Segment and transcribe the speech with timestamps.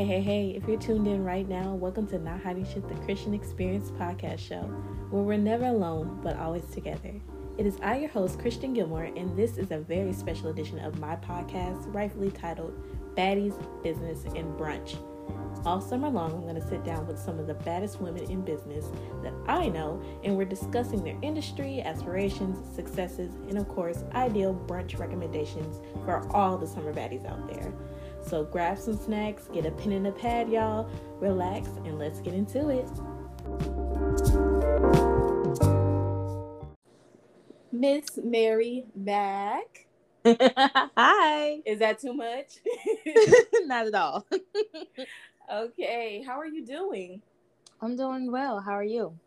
[0.00, 2.94] Hey, hey, hey, if you're tuned in right now, welcome to Not Hiding Shit, the
[3.04, 4.62] Christian Experience podcast show,
[5.10, 7.12] where we're never alone, but always together.
[7.58, 10.98] It is I, your host, Christian Gilmore, and this is a very special edition of
[10.98, 12.72] my podcast, rightfully titled
[13.14, 13.52] Baddies,
[13.82, 14.96] Business, and Brunch.
[15.66, 18.40] All summer long, I'm going to sit down with some of the baddest women in
[18.40, 18.86] business
[19.22, 24.98] that I know, and we're discussing their industry, aspirations, successes, and of course, ideal brunch
[24.98, 27.70] recommendations for all the summer baddies out there.
[28.22, 30.88] So grab some snacks, get a pen and a pad, y'all,
[31.20, 32.88] relax, and let's get into it.
[37.72, 39.86] Miss Mary back.
[40.26, 41.60] Hi.
[41.64, 42.58] Is that too much?
[43.64, 44.26] Not at all.
[45.52, 47.22] okay, how are you doing?
[47.80, 48.60] I'm doing well.
[48.60, 49.18] How are you?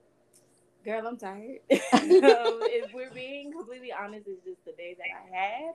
[0.85, 1.59] Girl, I'm tired.
[1.71, 5.73] um, if we're being completely honest, it's just the day that I had.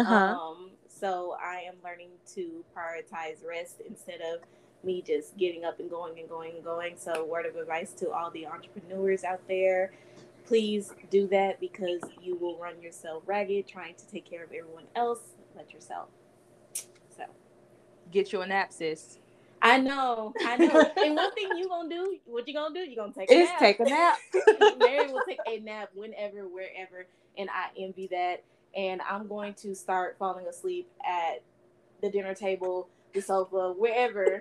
[0.00, 0.14] Uh-huh.
[0.14, 4.40] Um, so I am learning to prioritize rest instead of
[4.84, 6.96] me just getting up and going and going and going.
[6.98, 9.92] So, word of advice to all the entrepreneurs out there
[10.46, 14.84] please do that because you will run yourself ragged trying to take care of everyone
[14.96, 15.20] else
[15.54, 16.08] but yourself.
[17.16, 17.24] So,
[18.10, 19.18] Get your nap, sis.
[19.62, 20.90] I know, I know.
[20.96, 22.80] and one thing you gonna do, what you gonna do?
[22.80, 23.58] You gonna take a Is nap.
[23.60, 24.18] take a nap.
[24.78, 27.06] Mary will take a nap whenever, wherever,
[27.38, 28.42] and I envy that.
[28.76, 31.42] And I'm going to start falling asleep at
[32.02, 34.40] the dinner table, the sofa, wherever,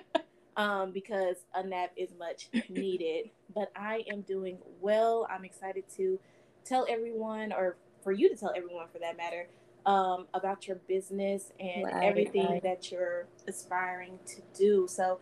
[0.56, 3.30] um, because a nap is much needed.
[3.54, 5.26] But I am doing well.
[5.30, 6.18] I'm excited to
[6.64, 9.46] tell everyone, or for you to tell everyone, for that matter,
[9.86, 12.62] um, about your business and Right, everything right.
[12.62, 14.86] that you're aspiring to do.
[14.88, 15.20] So,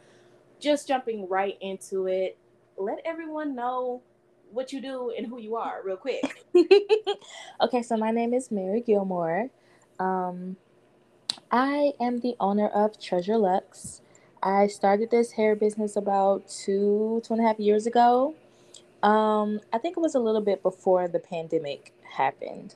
[0.61, 2.37] just jumping right into it,
[2.77, 4.03] let everyone know
[4.53, 6.45] what you do and who you are, real quick.
[7.61, 9.51] okay, so my name is Mary Gilmore.
[9.99, 10.57] Um,
[11.51, 14.03] I am the owner of Treasure Lux.
[14.43, 18.35] I started this hair business about two, two and a half years ago.
[19.03, 22.75] Um, I think it was a little bit before the pandemic happened.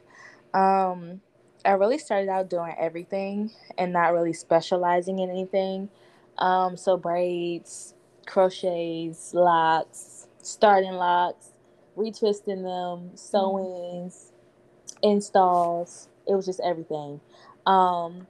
[0.54, 1.20] Um,
[1.64, 5.88] I really started out doing everything and not really specializing in anything.
[6.38, 7.94] Um, so braids,
[8.26, 11.51] crochets, locks, starting locks,
[11.97, 14.32] retwisting them, sewings,
[15.03, 16.08] installs.
[16.26, 17.20] It was just everything.
[17.66, 18.26] Um,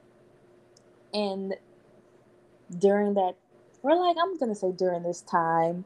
[1.15, 1.55] and
[2.79, 3.35] during that,
[3.83, 5.85] or like I'm gonna say during this time,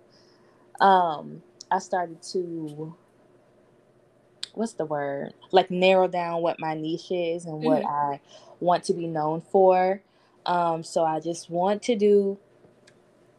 [0.80, 2.94] um, I started to
[4.56, 5.34] what's the word?
[5.52, 8.20] Like narrow down what my niche is and what I
[8.58, 10.00] want to be known for.
[10.46, 12.38] Um, so I just want to do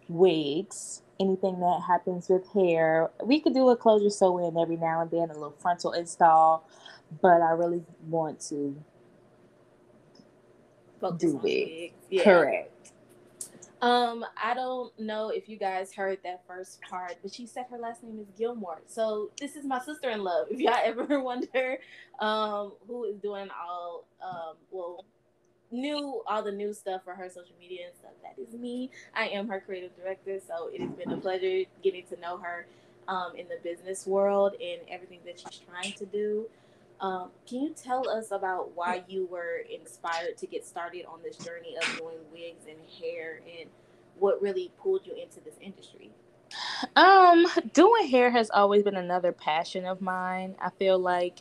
[0.07, 3.09] wigs, anything that happens with hair.
[3.23, 6.67] We could do a closure sew in every now and then, a little frontal install,
[7.21, 8.75] but I really want to
[10.99, 11.93] Focus Do wigs.
[12.09, 12.23] Yeah.
[12.23, 12.91] correct.
[13.79, 17.77] Um, I don't know if you guys heard that first part, but she said her
[17.77, 18.81] last name is Gilmore.
[18.87, 20.47] So this is my sister in love.
[20.51, 21.77] If y'all ever wonder,
[22.19, 25.05] um, who is doing all um well
[25.71, 28.91] new all the new stuff for her social media and stuff, that is me.
[29.15, 32.67] I am her creative director, so it has been a pleasure getting to know her
[33.07, 36.47] um in the business world and everything that she's trying to do.
[36.99, 41.37] Um, can you tell us about why you were inspired to get started on this
[41.37, 43.69] journey of doing wigs and hair and
[44.17, 46.09] what really pulled you into this industry?
[46.95, 50.55] Um, doing hair has always been another passion of mine.
[50.59, 51.39] I feel like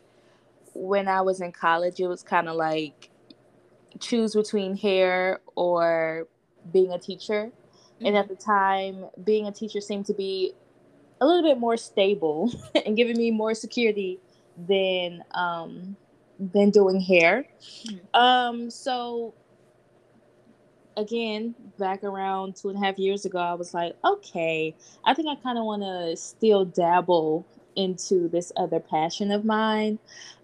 [0.75, 3.11] when I was in college, it was kind of like
[4.01, 6.27] choose between hair or
[6.73, 7.51] being a teacher.
[8.01, 10.53] And at the time, being a teacher seemed to be
[11.21, 12.53] a little bit more stable
[12.87, 14.19] and giving me more security
[14.69, 15.97] than um
[16.39, 17.47] than doing hair.
[17.87, 18.01] Mhm.
[18.15, 19.35] Um, so
[20.97, 24.75] again, back around two and a half years ago, I was like, okay,
[25.05, 27.47] I think I kind of want to still dabble
[27.77, 29.99] into this other passion of mine.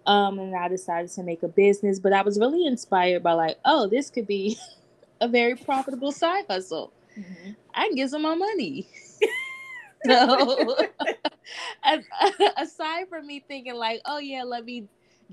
[0.05, 3.57] Um, and I decided to make a business, but I was really inspired by like,
[3.65, 4.57] oh, this could be
[5.21, 6.91] a very profitable side hustle.
[7.17, 7.55] Mhm.
[7.73, 8.87] I can get some more money.
[10.05, 10.75] so,
[12.57, 14.87] aside from me thinking like, oh yeah, let me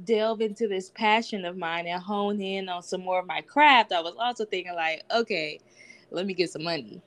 [0.05, 3.93] delve into this passion of mine and hone in on some more of my craft,
[3.93, 5.61] I was also thinking like, okay,
[6.11, 7.01] let me get some money.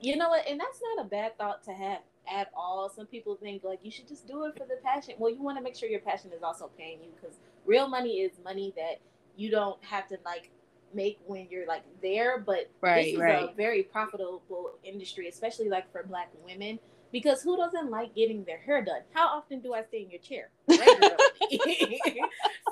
[0.00, 0.46] You know what?
[0.46, 2.00] And that's not a bad thought to have
[2.32, 2.88] at all.
[2.88, 5.14] Some people think like you should just do it for the passion.
[5.18, 7.36] Well, you want to make sure your passion is also paying you because
[7.66, 9.00] real money is money that
[9.36, 10.50] you don't have to like
[10.94, 12.38] make when you're like there.
[12.38, 16.78] But Right, this is a very profitable industry, especially like for Black women.
[17.12, 19.02] Because who doesn't like getting their hair done?
[19.12, 20.50] How often do I stay in your chair?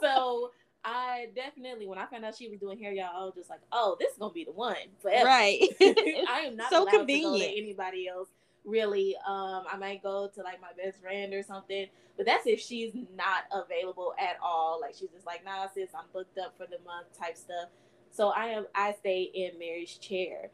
[0.00, 0.50] So
[0.84, 3.60] I definitely when I found out she was doing hair, y'all, I was just like,
[3.70, 5.26] oh, this is gonna be the one forever.
[5.26, 5.62] Right.
[5.80, 7.52] I am not So allowed to go convenient.
[7.52, 8.28] to anybody else.
[8.64, 11.86] Really, um, I might go to like my best friend or something,
[12.16, 14.78] but that's if she's not available at all.
[14.80, 17.68] Like she's just like, nah, sis, I'm booked up for the month type stuff.
[18.10, 20.50] So I am, I stay in Mary's chair.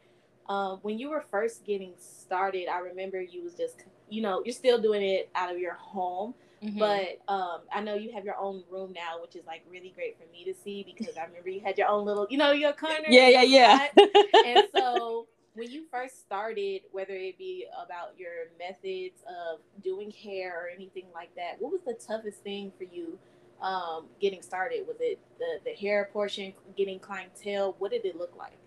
[0.47, 4.53] Um, when you were first getting started, I remember you was just, you know, you're
[4.53, 6.33] still doing it out of your home,
[6.63, 6.79] Mhm.
[6.79, 10.17] but um, I know you have your own room now, which is like really great
[10.17, 12.73] for me to see because I remember you had your own little, you know, your
[12.73, 13.03] corner.
[13.07, 13.87] yeah, yeah, yeah.
[14.45, 15.27] and so
[15.59, 21.05] when you first started, whether it be about your methods of doing hair or anything
[21.13, 23.19] like that, what was the toughest thing for you
[23.61, 24.87] um, getting started?
[24.87, 27.75] Was it the, the hair portion, getting clientele?
[27.77, 28.57] What did it look like?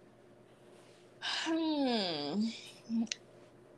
[1.23, 2.45] Hmm.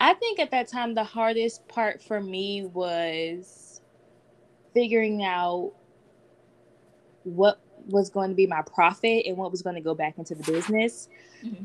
[0.00, 3.81] I think at that time the hardest part for me was
[4.75, 5.72] figuring out
[7.22, 10.34] what was going to be my profit and what was going to go back into
[10.34, 11.08] the business.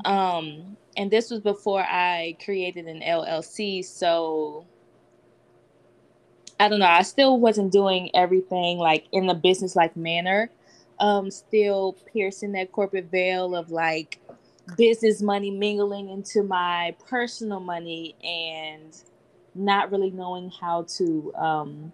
[0.04, 4.66] Um, and this was before I created an LLC, so
[6.58, 6.86] I don't know.
[6.86, 10.50] I still wasn't doing everything like in the business like manner.
[10.98, 14.20] Um, still piercing that corporate veil of like
[14.76, 18.94] business money mingling into my personal money and
[19.54, 21.92] not really knowing how to um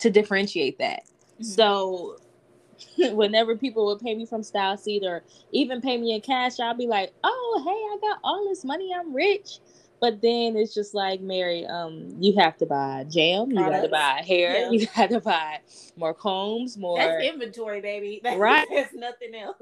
[0.00, 1.04] to differentiate that.
[1.40, 2.16] So
[2.98, 5.22] whenever people would pay me from StyleSeat or
[5.52, 8.92] even pay me in cash, I'll be like, "Oh, hey, I got all this money.
[8.94, 9.58] I'm rich."
[10.00, 13.88] But then it's just like, Mary, um, you have to buy jam, you got to
[13.88, 14.70] buy hair, Yeah.
[14.70, 15.60] you got to buy
[15.96, 16.98] more combs, more.
[16.98, 18.20] That's inventory, baby.
[18.22, 18.66] That's, Right.
[18.68, 19.56] There's nothing else.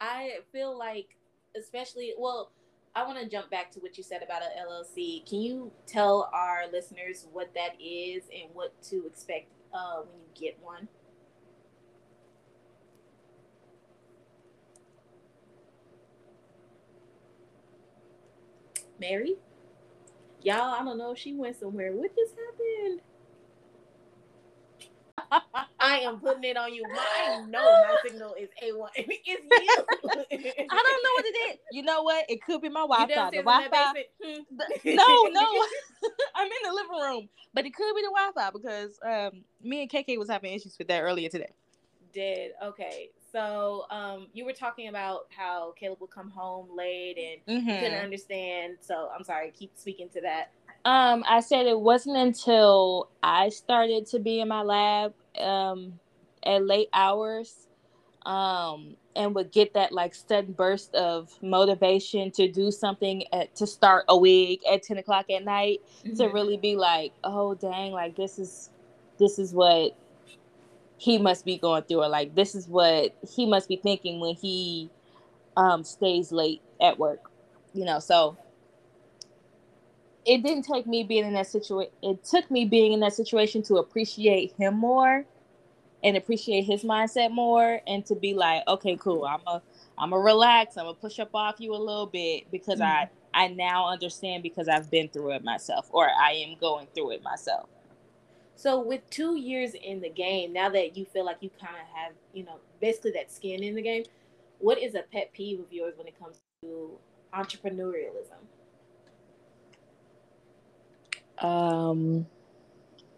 [0.00, 1.16] I feel like,
[1.56, 2.50] especially, well,
[2.96, 5.24] I want to jump back to what you said about a LLC.
[5.28, 10.28] Can you tell our listeners what that is and what to expect uh, when you
[10.34, 10.88] get one?
[18.98, 19.36] Mary?
[20.42, 21.92] Y'all, I don't know she went somewhere.
[21.92, 22.34] What just
[25.30, 25.66] happened?
[25.82, 26.84] I am putting it on you.
[26.86, 28.88] I know my signal is A1.
[28.96, 29.84] It's you.
[30.04, 30.32] I don't
[30.70, 31.58] know what it is.
[31.72, 32.24] You know what?
[32.28, 33.06] It could be my Wi-Fi.
[33.06, 34.04] The downstairs in that Wi-Fi.
[34.24, 34.42] Hmm.
[34.56, 35.64] the- no, no.
[36.34, 39.90] I'm in the living room, but it could be the Wi-Fi because um, me and
[39.90, 41.50] KK was having issues with that earlier today.
[42.12, 43.10] Did okay.
[43.32, 47.98] So um, you were talking about how Caleb would come home late and you couldn't
[47.98, 48.76] understand.
[48.82, 49.50] So I'm sorry.
[49.50, 50.50] Keep speaking to that.
[50.84, 55.98] Um, I said it wasn't until I started to be in my lab um,
[56.44, 57.66] at late hours
[58.26, 63.66] um, and would get that like sudden burst of motivation to do something at, to
[63.66, 65.80] start a wig at 10 o'clock at night
[66.16, 66.32] to Mhm.
[66.34, 68.70] really be like, oh dang, like this is
[69.18, 69.96] this is what
[70.98, 74.34] he must be going through, or like this is what he must be thinking when
[74.36, 74.90] he
[75.56, 77.30] um stays late at work.
[77.74, 78.36] You know, so
[80.24, 83.62] it didn't take me being in that situation it took me being in that situation
[83.62, 85.24] to appreciate him more
[86.02, 89.62] and appreciate his mindset more and to be like, okay, cool, I'm a
[89.98, 93.14] I'm a relax, I'm gonna push up off you a little bit because I mm-hmm.
[93.34, 97.22] I now understand because I've been through it myself or I am going through it
[97.22, 97.68] myself.
[98.56, 101.96] So with two years in the game, now that you feel like you kind of
[101.96, 104.04] have, you know, basically that skin in the game,
[104.58, 106.90] what is a pet peeve of yours when it comes to
[107.34, 108.38] entrepreneurialism?
[111.42, 112.26] Um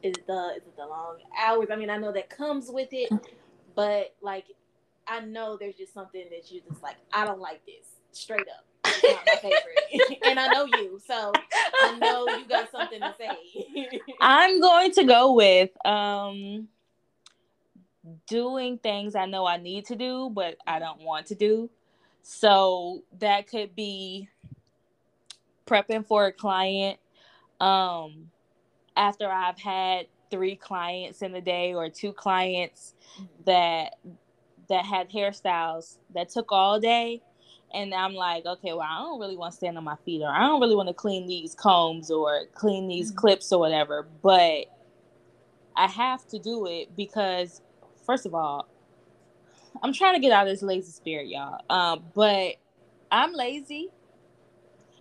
[0.03, 1.69] Is it the is it the long hours?
[1.71, 3.11] I mean, I know that comes with it,
[3.75, 4.47] but like,
[5.07, 6.97] I know there's just something that you just like.
[7.13, 7.87] I don't like this.
[8.13, 11.33] Straight up, it's not my favorite, and I know you, so
[11.83, 14.01] I know you got something to say.
[14.21, 16.69] I'm going to go with um
[18.27, 21.71] doing things I know I need to do but I don't want to do.
[22.23, 24.29] So that could be
[25.67, 26.99] prepping for a client
[27.65, 28.31] um
[28.97, 32.95] after I've had 3 clients in a day or 2 clients
[33.47, 33.95] that
[34.69, 37.23] that had hairstyles that took all day
[37.75, 40.29] and I'm like, okay, well, I don't really want to stand on my feet or
[40.31, 43.17] I don't really want to clean these combs or clean these Mhm.
[43.17, 44.67] clips or whatever, but
[45.77, 47.63] I have to do it because
[48.07, 48.69] first of all,
[49.83, 51.61] I'm trying to get out of this lazy spirit, y'all.
[51.71, 52.57] Um, but
[53.13, 53.91] I'm lazy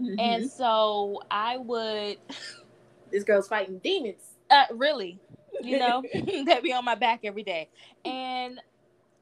[0.04, 0.16] Mhm.
[0.20, 2.18] and so I would
[3.12, 4.24] this girl's fighting demons.
[4.50, 5.20] uh, really,
[5.62, 6.04] you know,
[6.48, 7.70] that be on my back every day.
[8.06, 8.60] And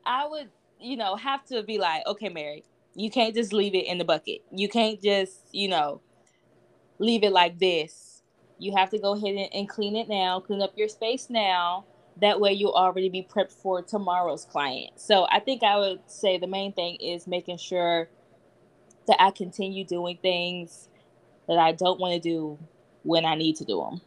[0.06, 2.64] I would, you know, have to be like, okay, Mary,
[2.96, 4.42] you can't just leave it in the bucket.
[4.52, 6.02] You can't just, you know,
[7.00, 8.24] leave it like this.
[8.60, 11.86] You have to go ahead and, and clean it now, clean up your space now,
[12.22, 14.92] that way you'll already be prepped for tomorrow's client.
[15.00, 18.10] So I think I would say the main thing is making sure
[19.08, 20.90] that I continue doing things
[21.48, 22.58] that I don't want to do
[23.04, 24.02] when I need to do them.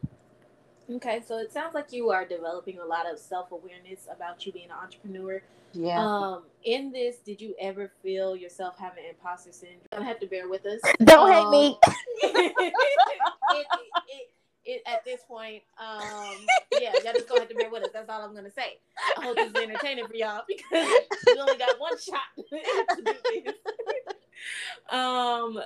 [0.97, 4.53] Okay, so it sounds like you are developing a lot of self awareness about you
[4.53, 5.43] being an entrepreneur.
[5.73, 5.99] Yeah.
[5.99, 9.81] Um, in this, did you ever feel yourself having imposter syndrome?
[9.83, 10.81] You don't have to bear with us.
[11.03, 11.79] Don't um, hate me.
[12.23, 12.73] it, it,
[13.51, 14.31] it,
[14.65, 16.37] it, at this point, um,
[16.81, 17.91] yeah, y'all just gonna have to bear with us.
[17.93, 18.79] That's all I'm gonna say.
[19.19, 20.89] I hope this is entertaining for y'all because
[21.27, 23.13] we only got one shot to do
[23.45, 23.55] this.
[24.91, 25.59] um,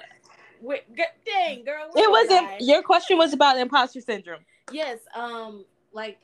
[0.60, 1.90] wait, dang, girl.
[1.94, 2.60] It wasn't.
[2.60, 4.40] Your question was about imposter syndrome.
[4.72, 4.98] Yes.
[5.14, 6.18] Um, like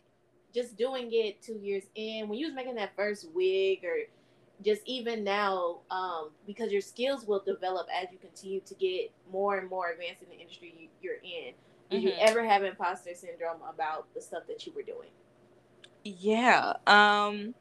[0.55, 3.97] just doing it two years in when you was making that first wig or
[4.65, 9.59] just even now um, because your skills will develop as you continue to get more
[9.59, 11.53] and more advanced in the industry you, are in
[11.91, 12.09] did mm-hmm.
[12.09, 15.11] you ever have imposter syndrome about the stuff that you were doing
[16.05, 17.55] yeah um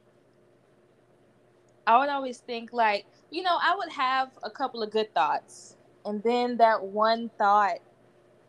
[1.87, 5.77] i would always think like you know i would have a couple of good thoughts
[6.05, 7.79] and then that one thought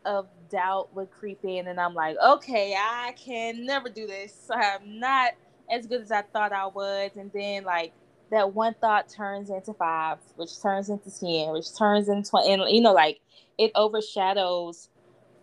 [0.05, 4.51] of doubt would creep in and I'm like, okay, I can never do this.
[4.55, 5.33] I'm not
[5.71, 7.13] as good as I thought I was.
[7.17, 7.93] And then like
[8.31, 12.53] that one thought turns into five, which turns into 10, which turns into 20.
[12.53, 13.21] And you know, like
[13.59, 14.89] it overshadows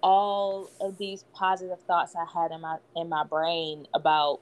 [0.01, 4.39] all of these positive thoughts I had in my in my brain about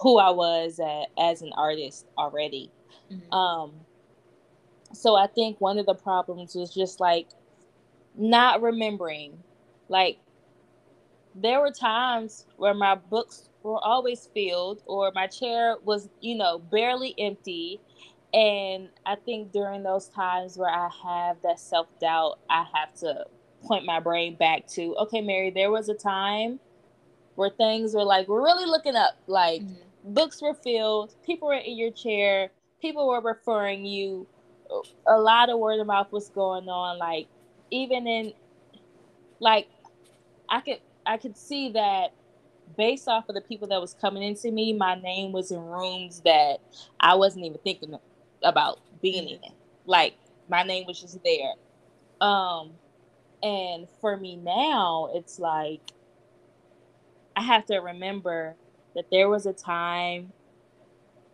[0.00, 2.70] who I was at, as an artist already.
[3.12, 3.32] Mm-hmm.
[3.32, 3.72] Um
[4.92, 7.28] so I think one of the problems was just like
[8.16, 9.38] not remembering.
[9.88, 10.18] Like
[11.34, 16.58] there were times where my books were always filled or my chair was, you know,
[16.58, 17.80] barely empty.
[18.32, 23.26] And I think during those times where I have that self doubt, I have to
[23.64, 26.60] point my brain back to, okay, Mary, there was a time
[27.34, 29.16] where things were like we're really looking up.
[29.26, 30.14] Like mm-hmm.
[30.14, 34.26] books were filled, people were in your chair, people were referring you,
[35.06, 36.98] a lot of word of mouth was going on.
[36.98, 37.26] Like
[37.70, 38.32] even in
[39.40, 39.68] like
[40.48, 42.12] I could I could see that
[42.76, 46.20] based off of the people that was coming into me, my name was in rooms
[46.24, 46.58] that
[47.00, 47.96] I wasn't even thinking
[48.42, 49.52] about being in.
[49.86, 50.14] Like
[50.48, 51.52] my name was just there.
[52.20, 52.72] Um
[53.44, 55.82] and for me now, it's like
[57.36, 58.56] I have to remember
[58.96, 60.32] that there was a time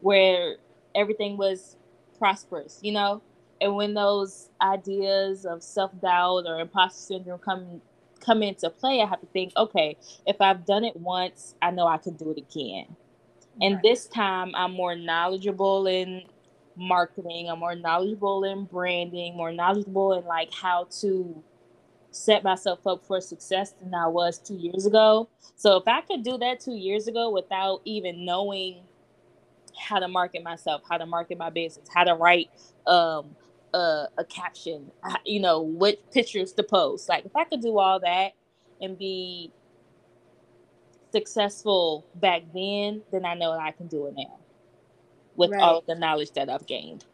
[0.00, 0.56] where
[0.94, 1.76] everything was
[2.18, 3.22] prosperous, you know?
[3.60, 7.82] and when those ideas of self-doubt or imposter syndrome come
[8.20, 11.86] come into play i have to think okay if i've done it once i know
[11.86, 12.86] i can do it again
[13.62, 13.82] and right.
[13.82, 16.22] this time i'm more knowledgeable in
[16.76, 21.42] marketing i'm more knowledgeable in branding more knowledgeable in like how to
[22.10, 26.22] set myself up for success than i was two years ago so if i could
[26.22, 28.82] do that two years ago without even knowing
[29.78, 32.50] how to market myself how to market my business how to write
[32.86, 33.34] um,
[33.74, 34.90] a, a caption,
[35.24, 37.08] you know, what pictures to post.
[37.08, 38.32] Like if I could do all that
[38.80, 39.52] and be
[41.12, 44.38] successful back then, then I know I can do it now
[45.36, 45.60] with right.
[45.60, 47.04] all the knowledge that I've gained.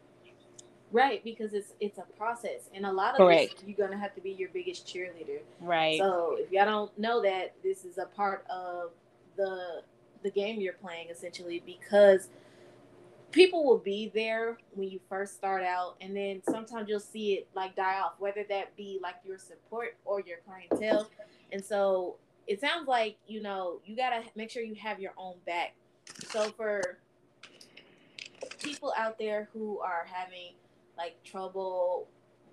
[0.91, 3.57] Right, because it's it's a process, and a lot of Correct.
[3.57, 5.41] This, you're gonna have to be your biggest cheerleader.
[5.59, 5.99] Right.
[5.99, 8.91] So if y'all don't know that, this is a part of
[9.35, 9.83] the
[10.23, 12.29] the game you're playing essentially because
[13.31, 17.47] people will be there when you first start out and then sometimes you'll see it
[17.53, 21.09] like die off whether that be like your support or your clientele
[21.51, 22.15] and so
[22.47, 25.75] it sounds like you know you got to make sure you have your own back
[26.29, 26.97] so for
[28.59, 30.53] people out there who are having
[30.97, 32.07] like trouble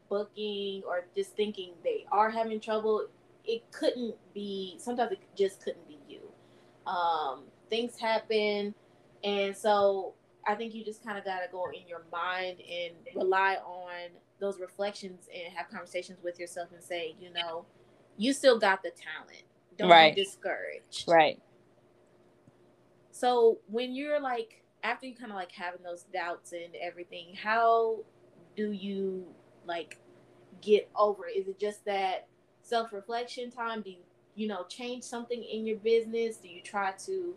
[0.08, 3.08] booking or just thinking they are having trouble
[3.44, 6.20] it couldn't be sometimes it just couldn't be you
[6.86, 8.74] um things happen
[9.22, 10.14] and so
[10.46, 14.10] I think you just kind of got to go in your mind and rely on
[14.40, 17.64] those reflections and have conversations with yourself and say, you know,
[18.16, 19.44] you still got the talent.
[19.78, 20.14] Don't right.
[20.14, 21.04] be discouraged.
[21.08, 21.40] Right.
[23.10, 27.98] So when you're like after you kind of like having those doubts and everything, how
[28.56, 29.26] do you
[29.66, 29.98] like
[30.60, 31.26] get over?
[31.26, 32.26] Is it just that
[32.62, 33.82] self-reflection time?
[33.82, 33.96] Do you,
[34.34, 36.36] you know, change something in your business?
[36.36, 37.34] Do you try to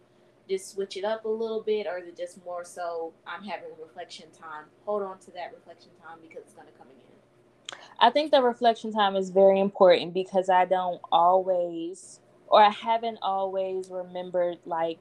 [0.50, 3.70] just switch it up a little bit, or is it just more so I'm having
[3.82, 4.66] reflection time?
[4.86, 7.80] Hold on to that reflection time because it's going to come again.
[8.00, 13.20] I think the reflection time is very important because I don't always, or I haven't
[13.22, 15.00] always remembered like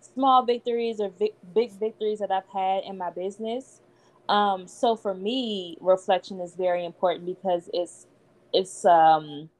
[0.00, 3.80] small victories or vi- big victories that I've had in my business.
[4.28, 8.06] Um, so for me, reflection is very important because it's
[8.52, 9.50] it's um,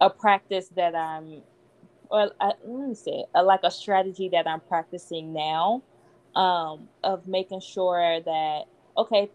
[0.00, 1.42] a practice that I'm
[2.10, 5.82] or uh, let me say, uh, like a strategy that I'm practicing now,
[6.36, 8.62] um, of making sure that
[8.96, 9.30] okay,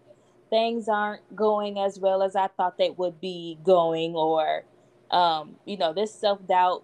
[0.50, 4.64] things aren't going as well as I thought they would be going, or
[5.12, 6.84] um, you know, this self doubt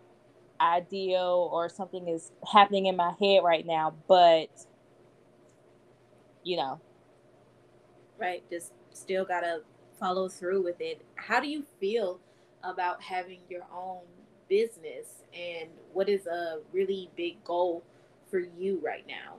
[0.61, 4.49] ideal or something is happening in my head right now, but
[6.43, 6.79] you know,
[8.21, 9.61] right, just still gotta
[9.99, 11.01] follow through with it.
[11.15, 12.19] How do you feel
[12.63, 14.01] about having your own
[14.47, 17.83] business, and what is a really big goal
[18.29, 19.35] for you right now?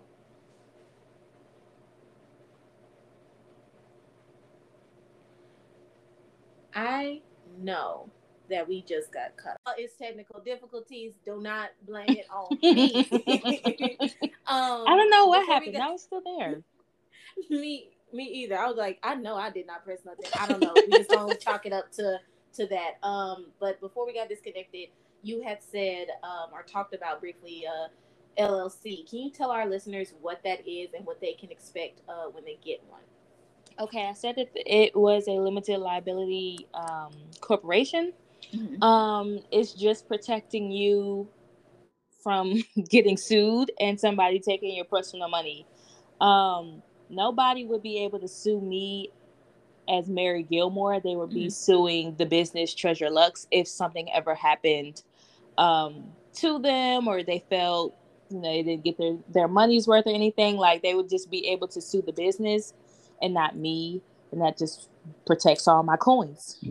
[6.74, 7.20] I
[7.60, 8.08] know
[8.48, 9.56] that we just got cut.
[9.76, 11.12] It's technical difficulties.
[11.24, 13.06] Do not blame it on me.
[14.46, 15.74] um, I don't know what happened.
[15.74, 16.62] Got, I was still there.
[17.50, 18.58] Me, me either.
[18.58, 20.26] I was like, I know I did not press nothing.
[20.38, 20.74] I don't know.
[20.74, 22.18] We just don't chalk it up to
[22.54, 23.06] to that.
[23.06, 24.88] Um, but before we got disconnected,
[25.22, 27.88] you had said um, or talked about briefly uh,
[28.38, 29.08] LLC.
[29.08, 32.44] Can you tell our listeners what that is and what they can expect uh, when
[32.44, 33.00] they get one?
[33.78, 38.12] Okay, I said that it was a limited liability um, corporation.
[38.54, 38.82] Mm-hmm.
[38.82, 41.28] Um, it's just protecting you
[42.22, 45.66] from getting sued and somebody taking your personal money.
[46.20, 49.10] Um, nobody would be able to sue me
[49.88, 51.00] as Mary Gilmore.
[51.00, 51.48] They would be mm-hmm.
[51.50, 55.02] suing the business Treasure Lux if something ever happened
[55.58, 56.04] um,
[56.34, 57.96] to them or they felt
[58.30, 60.56] you know they didn't get their their money's worth or anything.
[60.56, 62.72] Like they would just be able to sue the business
[63.20, 64.00] and not me,
[64.32, 64.88] and that just
[65.26, 66.64] protects all my coins.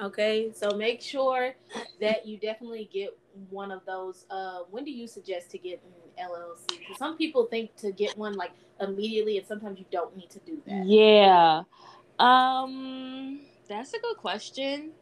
[0.00, 1.54] Okay, so make sure
[2.00, 3.16] that you definitely get
[3.50, 4.26] one of those.
[4.30, 5.82] Uh, when do you suggest to get
[6.18, 6.96] an LLC?
[6.96, 10.60] Some people think to get one like immediately, and sometimes you don't need to do
[10.66, 10.86] that.
[10.86, 11.62] Yeah,
[12.18, 14.92] um, that's a good question.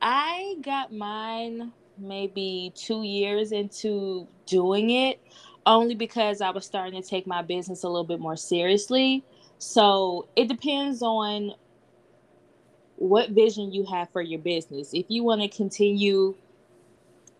[0.00, 5.20] I got mine maybe two years into doing it,
[5.64, 9.24] only because I was starting to take my business a little bit more seriously.
[9.58, 11.54] So it depends on
[12.96, 14.90] what vision you have for your business.
[14.92, 16.34] If you want to continue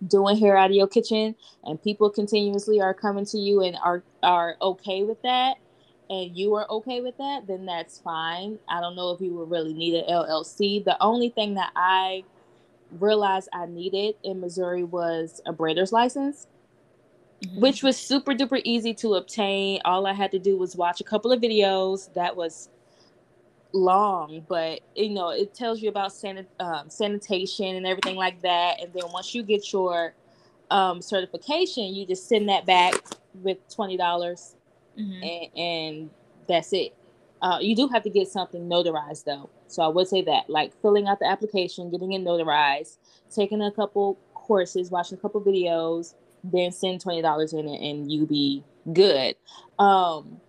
[0.07, 4.03] doing hair out of your kitchen and people continuously are coming to you and are
[4.23, 5.57] are okay with that
[6.09, 8.59] and you are okay with that, then that's fine.
[8.69, 10.85] I don't know if you would really need an LLC.
[10.85, 12.25] The only thing that I
[12.93, 16.47] realized I needed in Missouri was a braider's license.
[17.45, 17.61] Mm-hmm.
[17.61, 19.81] Which was super duper easy to obtain.
[19.85, 22.13] All I had to do was watch a couple of videos.
[22.15, 22.71] That was
[23.77, 28.81] long, but you know, it tells you about sanit- um, sanitation and everything like that.
[28.81, 30.15] And then once you get your
[30.71, 32.95] um, certification, you just send that back
[33.35, 34.57] with twenty dollars,
[34.99, 35.23] mm-hmm.
[35.23, 36.11] and, and,
[36.49, 36.95] that's it.
[37.43, 40.73] Uh, you do have to get something notarized though, so I would say that, like
[40.81, 42.99] filling out the application, getting it notarized,
[43.35, 48.11] taking a couple courses, watching a couple videos, then send twenty dollars in it, and
[48.11, 48.63] you be
[48.93, 49.35] good.
[49.79, 50.41] Um,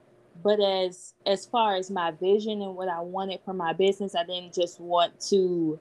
[0.47, 4.23] but as as far as my vision and what I wanted for my business, I
[4.23, 5.77] didn't just want to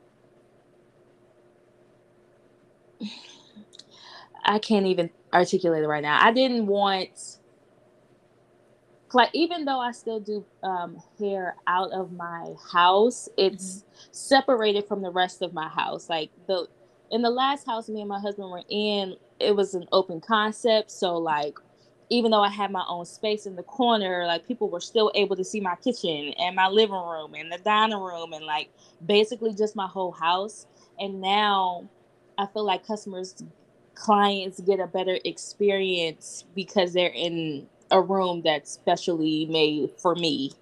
[4.45, 6.19] I can't even articulate it right now.
[6.21, 7.39] I didn't want
[9.13, 14.09] like even though I still do um, hair out of my house, it's mm-hmm.
[14.11, 16.11] separated from the rest of my house.
[16.11, 16.67] Like the
[17.13, 20.91] in the last house me and my husband were in, it was an open concept.
[20.91, 21.57] So like
[22.11, 25.37] even though I had my own space in the corner, like people were still able
[25.37, 28.71] to see my kitchen and my living room and the dining room and like
[29.07, 30.67] basically just my whole house.
[31.01, 31.89] And now
[32.39, 33.43] I feel like customers,
[33.95, 40.53] clients get a better experience because they're in a room that's specially made for me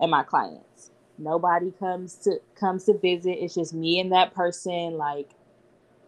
[0.00, 0.90] and my clients.
[1.18, 3.38] Nobody comes to comes to visit.
[3.42, 4.98] It's just me and that person.
[4.98, 5.30] Like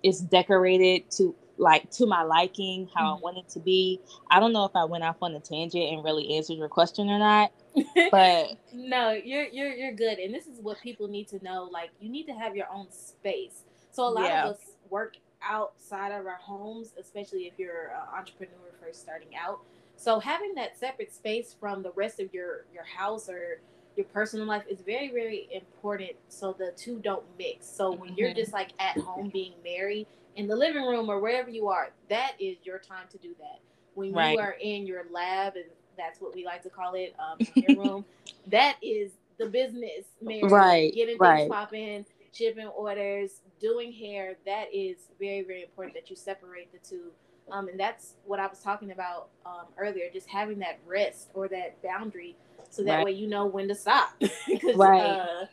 [0.02, 3.18] it's decorated to like to my liking, how mm-hmm.
[3.18, 4.00] I want it to be.
[4.30, 7.08] I don't know if I went off on a tangent and really answered your question
[7.08, 7.52] or not.
[8.10, 10.18] But no, you're you're you're good.
[10.18, 11.70] And this is what people need to know.
[11.72, 13.62] Like you need to have your own space.
[13.92, 14.44] So a lot yeah.
[14.44, 19.60] of us work outside of our homes, especially if you're an entrepreneur first starting out.
[19.96, 23.60] So having that separate space from the rest of your your house or
[23.96, 27.66] your personal life is very very important so the two don't mix.
[27.66, 28.18] So when mm-hmm.
[28.18, 31.90] you're just like at home being married in the living room or wherever you are,
[32.08, 33.60] that is your time to do that.
[33.94, 34.32] When right.
[34.32, 35.66] you are in your lab, and
[35.98, 38.04] that's what we like to call it, um, your room,
[38.46, 40.46] that is the business, man.
[40.46, 40.92] Right.
[40.94, 41.40] Getting right.
[41.40, 44.36] things popping, shipping orders, doing hair.
[44.46, 47.10] That is very, very important that you separate the two.
[47.50, 51.48] Um, and that's what I was talking about um, earlier, just having that rest or
[51.48, 52.36] that boundary
[52.70, 53.04] so that right.
[53.04, 54.14] way you know when to stop.
[54.46, 55.00] Because right.
[55.00, 55.46] uh,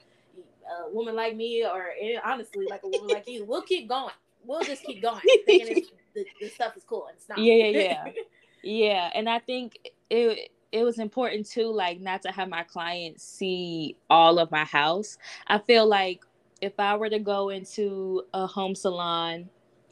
[0.88, 1.88] a woman like me, or
[2.24, 4.14] honestly, like a woman like you, we'll keep going
[4.46, 5.22] we'll just keep going.
[5.46, 7.38] Thinking the, the stuff is cool and it's not.
[7.38, 8.12] Yeah, yeah, yeah.
[8.64, 9.10] yeah.
[9.14, 13.96] And I think it it was important too, like not to have my clients see
[14.10, 15.18] all of my house.
[15.48, 16.24] I feel like
[16.62, 19.50] if I were to go into a home salon,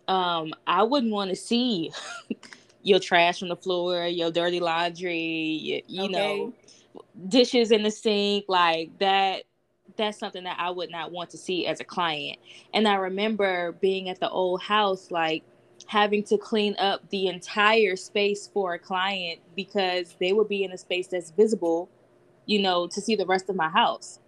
[0.07, 1.91] um, I wouldn't want to see
[2.83, 6.13] your trash on the floor, your dirty laundry, you, you okay.
[6.13, 6.53] know,
[7.27, 9.43] dishes in the sink, like that.
[9.95, 12.38] That's something that I would not want to see as a client.
[12.73, 15.43] And I remember being at the old house, like
[15.88, 20.71] having to clean up the entire space for a client because they would be in
[20.71, 21.89] a space that's visible,
[22.45, 24.19] you know, to see the rest of my house.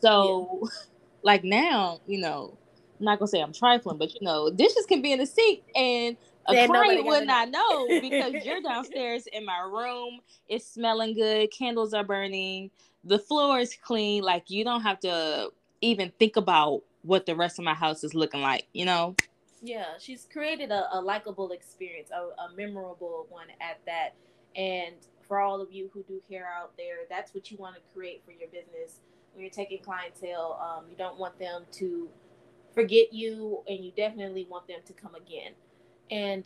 [0.00, 0.68] So, yeah.
[1.22, 2.56] like now, you know,
[2.98, 5.62] I'm not gonna say I'm trifling, but you know, dishes can be in the sink
[5.74, 6.16] and
[6.48, 10.20] a client would not know because you're downstairs in my room.
[10.48, 11.50] It's smelling good.
[11.52, 12.70] Candles are burning.
[13.08, 14.22] The floor is clean.
[14.22, 18.14] Like you don't have to even think about what the rest of my house is
[18.14, 18.66] looking like.
[18.72, 19.16] You know.
[19.60, 24.14] Yeah, she's created a, a likable experience, a, a memorable one at that.
[24.54, 24.94] And
[25.26, 28.22] for all of you who do hair out there, that's what you want to create
[28.24, 29.00] for your business.
[29.32, 32.08] When you're taking clientele, um, you don't want them to
[32.74, 35.52] forget you, and you definitely want them to come again.
[36.10, 36.44] And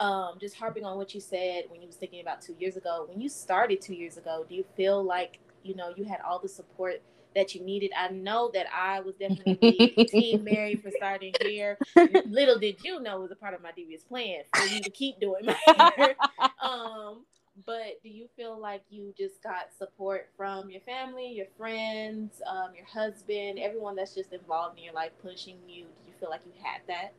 [0.00, 3.06] um, just harping on what you said when you was thinking about two years ago,
[3.08, 6.38] when you started two years ago, do you feel like you know you had all
[6.38, 7.02] the support
[7.34, 7.92] that you needed.
[7.96, 11.78] I know that I was definitely team Mary for starting here.
[12.26, 14.90] Little did you know it was a part of my devious plan for you to
[14.90, 15.56] keep doing my
[15.96, 16.16] hair.
[16.62, 17.24] um,
[17.66, 22.70] but do you feel like you just got support from your family, your friends, um,
[22.74, 25.82] your husband, everyone that's just involved in your life pushing you?
[25.84, 27.12] Do you feel like you had that?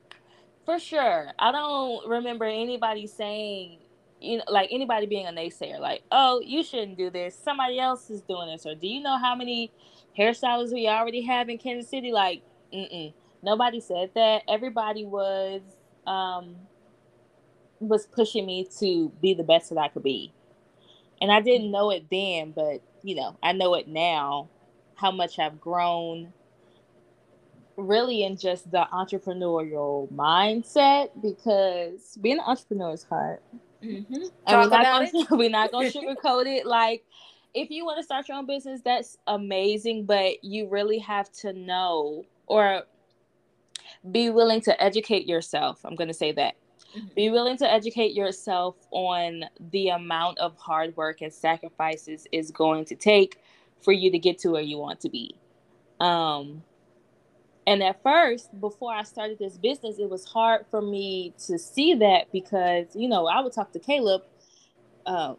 [0.65, 1.31] For sure.
[1.39, 3.79] I don't remember anybody saying
[4.21, 7.37] you know, like anybody being a naysayer, like, oh, you shouldn't do this.
[7.37, 8.65] Somebody else is doing this.
[8.65, 9.71] Or do you know how many
[10.17, 12.11] hairstylists we already have in Kansas City?
[12.11, 12.41] Like,
[12.73, 13.13] mm-mm.
[13.41, 14.43] Nobody said that.
[14.47, 15.61] Everybody was
[16.05, 16.55] um
[17.79, 20.33] was pushing me to be the best that I could be.
[21.21, 24.49] And I didn't know it then, but you know, I know it now
[24.95, 26.33] how much I've grown
[27.77, 33.39] really in just the entrepreneurial mindset because being an entrepreneur is hard.
[33.83, 34.13] Mm-hmm.
[34.13, 36.65] We're not, gonna, we're not gonna sugarcoat it.
[36.65, 37.05] Like,
[37.53, 41.53] if you want to start your own business, that's amazing, but you really have to
[41.53, 42.83] know or
[44.11, 45.81] be willing to educate yourself.
[45.83, 46.55] I'm gonna say that.
[46.95, 47.07] Mm-hmm.
[47.15, 52.85] Be willing to educate yourself on the amount of hard work and sacrifices is going
[52.85, 53.41] to take
[53.81, 55.35] for you to get to where you want to be.
[55.99, 56.63] Um,
[57.69, 61.93] and at first, before I started this business, it was hard for me to see
[61.93, 64.23] that because, you know, I would talk to Caleb,
[65.05, 65.35] uh,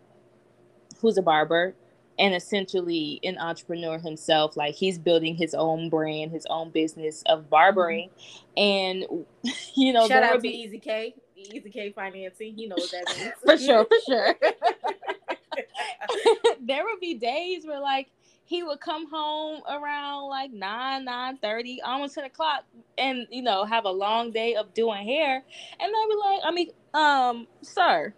[1.00, 1.74] who's a barber
[2.20, 4.56] and essentially an entrepreneur himself.
[4.56, 8.10] Like he's building his own brand, his own business of barbering.
[8.56, 8.62] Mm-hmm.
[8.62, 9.26] And,
[9.74, 10.52] you know, shout out be...
[10.52, 12.54] to Easy K, Easy K Financing.
[12.54, 14.36] He knows that for sure, for sure.
[16.60, 18.06] there would be days where, like,
[18.50, 22.64] he would come home around like 9 9 30 almost 10 o'clock
[22.98, 25.36] and you know have a long day of doing hair
[25.78, 28.12] and i'd be like i mean um sir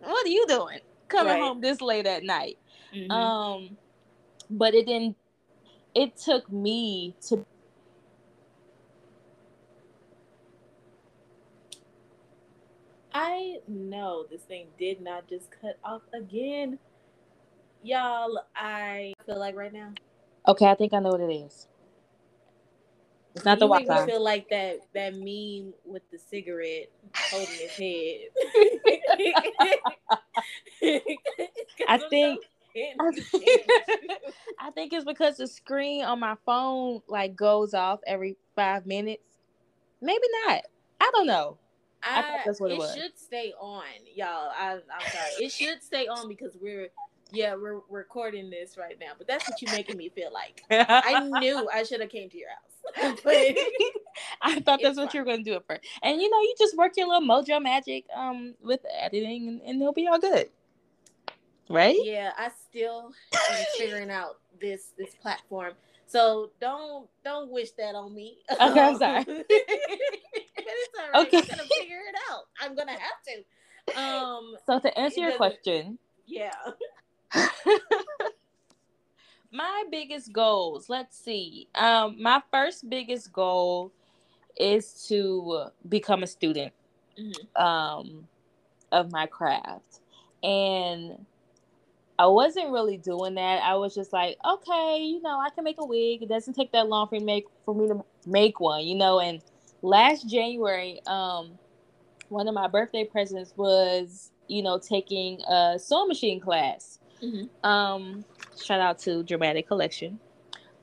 [0.00, 0.78] what are you doing
[1.08, 1.42] coming right.
[1.42, 2.56] home this late at night
[2.94, 3.10] mm-hmm.
[3.10, 3.76] um
[4.48, 5.14] but it didn't
[5.94, 7.44] it took me to
[13.20, 16.78] I know this thing did not just cut off again
[17.88, 19.92] y'all, I feel like right now.
[20.46, 21.66] Okay, I think I know what it is.
[23.34, 24.06] It's not you the Wi-Fi.
[24.06, 28.28] feel like that that meme with the cigarette holding his head.
[31.88, 32.40] I think.
[34.60, 39.22] I think it's because the screen on my phone like goes off every five minutes.
[40.00, 40.62] Maybe not.
[41.00, 41.58] I don't know.
[42.02, 42.94] I, I that's what it, it was.
[42.94, 43.82] should stay on,
[44.14, 44.50] y'all.
[44.56, 45.44] I, I'm sorry.
[45.44, 46.88] It should stay on because we're
[47.30, 50.62] yeah, we're recording this right now, but that's what you're making me feel like.
[50.70, 52.68] I knew I should have came to your house.
[54.42, 55.78] I thought that's what you were going to do it for.
[56.02, 59.80] And you know, you just work your little mojo magic um with editing and, and
[59.80, 60.48] it'll be all good.
[61.68, 61.98] Right?
[62.02, 65.74] Yeah, I still am figuring out this this platform.
[66.06, 68.38] So don't don't wish that on me.
[68.50, 69.24] Okay, I'm sorry.
[69.24, 71.26] but it's all right.
[71.26, 71.38] Okay.
[71.38, 72.44] I'm gonna figure it out.
[72.58, 74.00] I'm gonna have to.
[74.00, 76.52] Um so to answer your question, yeah.
[79.52, 81.68] my biggest goals, let's see.
[81.74, 83.92] Um, my first biggest goal
[84.58, 86.72] is to become a student
[87.18, 87.62] mm-hmm.
[87.62, 88.26] um,
[88.92, 90.00] of my craft.
[90.42, 91.24] And
[92.18, 93.62] I wasn't really doing that.
[93.62, 96.22] I was just like, okay, you know, I can make a wig.
[96.22, 98.96] It doesn't take that long for me to make for me to make one, you
[98.96, 99.20] know.
[99.20, 99.40] And
[99.82, 101.58] last January, um,
[102.28, 106.98] one of my birthday presents was, you know, taking a sewing machine class.
[107.22, 107.66] Mm-hmm.
[107.68, 108.24] Um,
[108.62, 110.18] shout out to Dramatic Collection.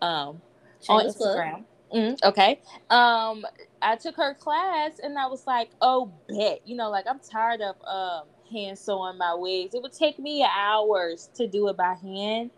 [0.01, 0.41] Um,
[0.89, 1.63] on Instagram.
[1.93, 2.59] Mm, okay.
[2.89, 3.45] Um,
[3.81, 6.61] I took her class and I was like, oh, bet.
[6.65, 9.73] You know, like I'm tired of um hand sewing my wigs.
[9.73, 12.51] It would take me hours to do it by hand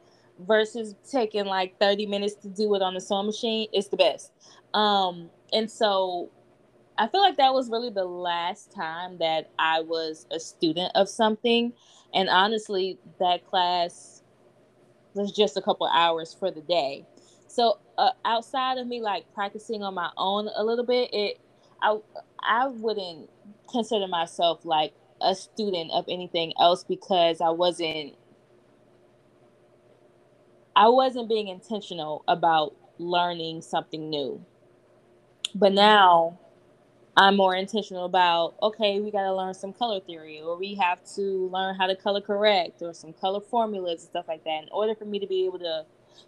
[0.46, 3.68] versus taking like 30 minutes to do it on the sewing machine.
[3.74, 4.32] It's the best.
[4.74, 6.30] Um, and so
[6.98, 11.08] I feel like that was really the last time that I was a student of
[11.08, 11.74] something.
[12.14, 14.24] And honestly, that class
[15.14, 17.06] was just a couple hours for the day.
[17.48, 21.40] So uh, outside of me like practicing on my own a little bit, it
[21.82, 22.00] I
[22.42, 23.30] I wouldn't
[23.72, 28.16] consider myself like a student of anything else because I wasn't
[30.76, 34.44] I wasn't being intentional about learning something new.
[35.56, 36.40] But now
[37.18, 41.04] I'm more intentional about okay, we got to learn some color theory, or we have
[41.16, 44.70] to learn how to color correct, or some color formulas and stuff like that, in
[44.72, 45.84] order for me to be able to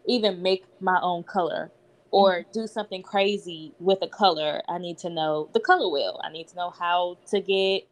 [0.07, 1.71] even make my own color
[2.09, 2.51] or mm-hmm.
[2.51, 4.63] do something crazy with a color.
[4.67, 6.19] I need to know the color wheel.
[6.23, 7.87] I need to know how to get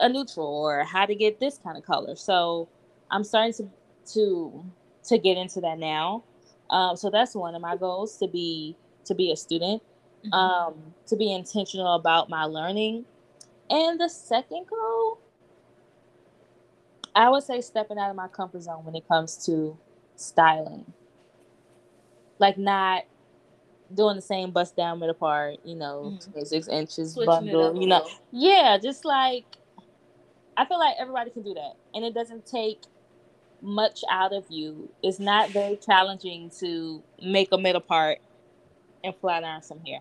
[0.00, 2.16] a neutral or how to get this kind of color.
[2.16, 2.68] So
[3.12, 3.70] I'm starting to
[4.14, 4.64] to
[5.04, 6.24] to get into that now.
[6.68, 9.82] Um, so that's one of my goals to be to be a student
[10.24, 10.32] mm-hmm.
[10.32, 10.74] um,
[11.06, 13.04] to be intentional about my learning.
[13.68, 15.18] And the second goal,
[17.14, 19.76] I would say stepping out of my comfort zone when it comes to
[20.16, 20.92] styling.
[22.38, 23.04] Like not
[23.94, 26.32] doing the same bust down middle part, you know, mm-hmm.
[26.32, 28.08] 26 inches Switching bundle, you know.
[28.32, 29.44] Yeah, just like
[30.56, 31.74] I feel like everybody can do that.
[31.94, 32.80] And it doesn't take
[33.62, 34.90] much out of you.
[35.02, 38.18] It's not very challenging to make a middle part
[39.02, 40.00] and flat iron some hair.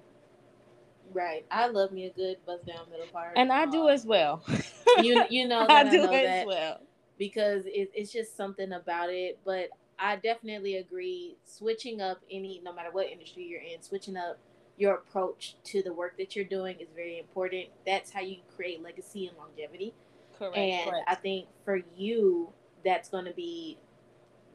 [1.13, 1.45] Right.
[1.51, 3.33] I love me a good bust down middle part.
[3.35, 4.43] And I do um, as well.
[5.01, 6.81] you you know that I, do know as well.
[7.17, 9.39] Because it, it's just something about it.
[9.45, 11.37] But I definitely agree.
[11.45, 14.39] Switching up any no matter what industry you're in, switching up
[14.77, 17.67] your approach to the work that you're doing is very important.
[17.85, 19.93] That's how you create legacy and longevity.
[20.37, 20.57] Correct.
[20.57, 21.05] And correct.
[21.07, 22.53] I think for you,
[22.85, 23.77] that's going to be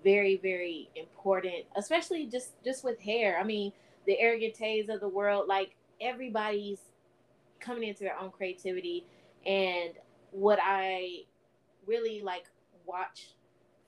[0.03, 3.39] very, very important, especially just just with hair.
[3.39, 3.73] I mean,
[4.07, 6.81] the Arrogantes of the world, like everybody's
[7.61, 9.05] coming into their own creativity.
[9.47, 9.93] And
[10.31, 11.21] what i
[11.87, 12.47] really like
[12.87, 13.29] watch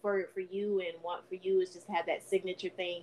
[0.01, 3.03] for for you and want for you is just have that signature thing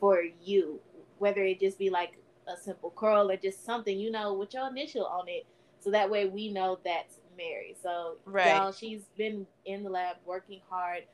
[0.00, 0.80] for you.
[1.18, 4.68] Whether it just be like a simple curl or just something you know with your
[4.68, 5.46] initial on it.
[5.78, 7.76] So that way we know that's mary.
[7.80, 8.48] So right.
[8.56, 11.04] y'all she's been in the lab working hard.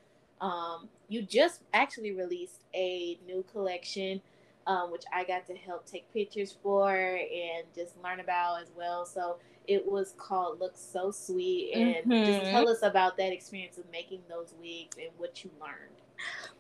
[0.41, 4.21] Um you just actually released a new collection
[4.67, 9.07] um, which I got to help take pictures for and just learn about as well.
[9.07, 11.73] So it was called Look So Sweet.
[11.75, 12.25] And mm-hmm.
[12.25, 16.01] just tell us about that experience of making those wigs and what you learned.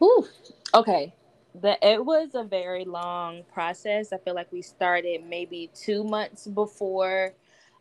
[0.02, 0.26] Ooh,
[0.74, 1.14] okay.
[1.60, 4.12] The, it was a very long process.
[4.12, 7.32] I feel like we started maybe two months before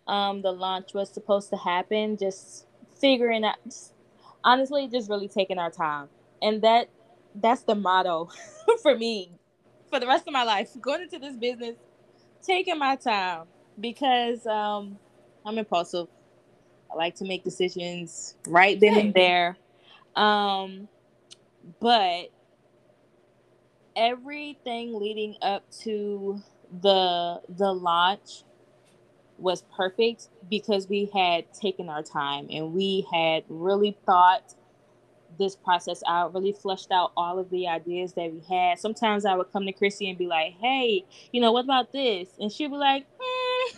[0.07, 2.67] um, the launch was supposed to happen, just
[2.99, 3.93] figuring out, just,
[4.43, 6.07] honestly, just really taking our time.
[6.41, 6.89] And that
[7.35, 8.29] that's the motto
[8.81, 9.31] for me
[9.89, 11.75] for the rest of my life going into this business,
[12.41, 13.45] taking my time
[13.79, 14.97] because um,
[15.45, 16.07] I'm impulsive.
[16.91, 19.57] I like to make decisions right then and there.
[20.15, 20.87] Um,
[21.79, 22.29] but
[23.95, 26.41] everything leading up to
[26.81, 28.43] the the launch
[29.37, 34.53] was perfect because we had taken our time and we had really thought
[35.37, 38.79] this process out, really flushed out all of the ideas that we had.
[38.79, 42.29] Sometimes I would come to Chrissy and be like, hey, you know, what about this?
[42.39, 43.77] And she'd be like, mm,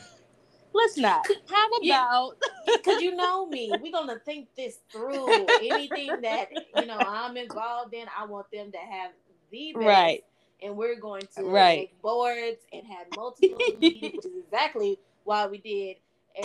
[0.74, 1.26] let's not.
[1.50, 2.38] How about?
[2.66, 5.26] Because you know me, we're going to think this through.
[5.64, 9.12] Anything that, you know, I'm involved in, I want them to have
[9.52, 9.86] the best.
[9.86, 10.24] Right.
[10.62, 11.80] And we're going to right.
[11.80, 15.96] make boards and have multiple meetings, which is exactly why we did.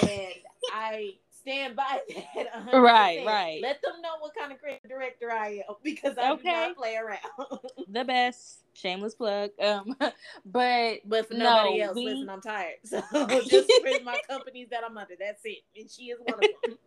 [0.01, 0.33] And
[0.72, 2.01] I stand by
[2.37, 2.66] that.
[2.66, 2.72] 100%.
[2.72, 3.61] Right, right.
[3.62, 6.43] Let them know what kind of creative director I am because I okay.
[6.43, 7.61] do not play around.
[7.88, 8.59] the best.
[8.75, 9.51] Shameless plug.
[9.62, 9.95] Um,
[10.47, 12.07] but but for nobody no, else, we...
[12.07, 12.77] listen, I'm tired.
[12.85, 13.03] So
[13.43, 15.59] just for my companies that I'm under, that's it.
[15.77, 16.79] And she is one of them.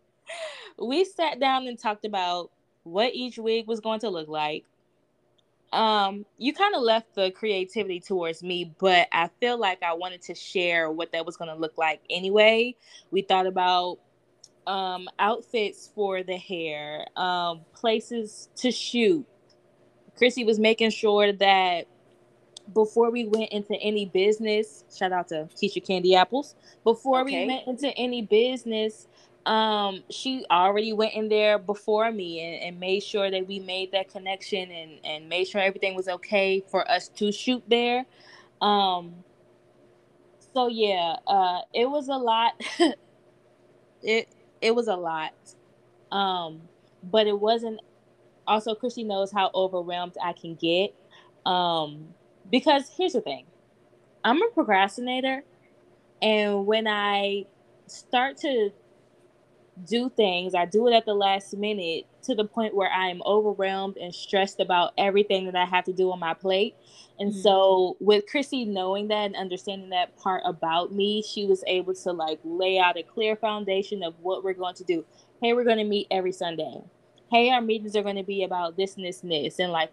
[0.78, 2.50] we sat down and talked about
[2.82, 4.64] what each wig was going to look like.
[5.72, 10.22] Um, you kind of left the creativity towards me, but I feel like I wanted
[10.22, 12.74] to share what that was going to look like anyway.
[13.10, 13.98] We thought about
[14.66, 19.26] um, outfits for the hair, um, places to shoot.
[20.16, 21.86] Chrissy was making sure that
[22.72, 27.42] before we went into any business, shout out to Keisha Candy Apples, before okay.
[27.42, 29.06] we went into any business,
[29.46, 33.92] um, she already went in there before me and, and made sure that we made
[33.92, 38.04] that connection and, and made sure everything was okay for us to shoot there.
[38.60, 39.14] Um,
[40.52, 42.60] so yeah, uh, it was a lot.
[44.02, 44.28] it
[44.60, 45.34] it was a lot,
[46.12, 46.62] um,
[47.02, 47.80] but it wasn't.
[48.46, 50.94] Also, Chrissy knows how overwhelmed I can get,
[51.44, 52.08] um,
[52.50, 53.44] because here's the thing,
[54.24, 55.44] I'm a procrastinator,
[56.22, 57.46] and when I
[57.86, 58.70] start to
[59.86, 63.22] do things, I do it at the last minute to the point where I am
[63.24, 66.76] overwhelmed and stressed about everything that I have to do on my plate.
[67.18, 67.40] And mm-hmm.
[67.40, 72.12] so with Chrissy knowing that and understanding that part about me, she was able to
[72.12, 75.04] like lay out a clear foundation of what we're going to do.
[75.42, 76.82] Hey, we're going to meet every Sunday.
[77.30, 79.90] Hey, our meetings are going to be about this and this and this and like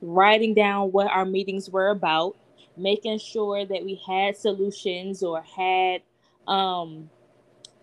[0.00, 2.36] writing down what our meetings were about,
[2.76, 6.02] making sure that we had solutions or had
[6.46, 7.10] um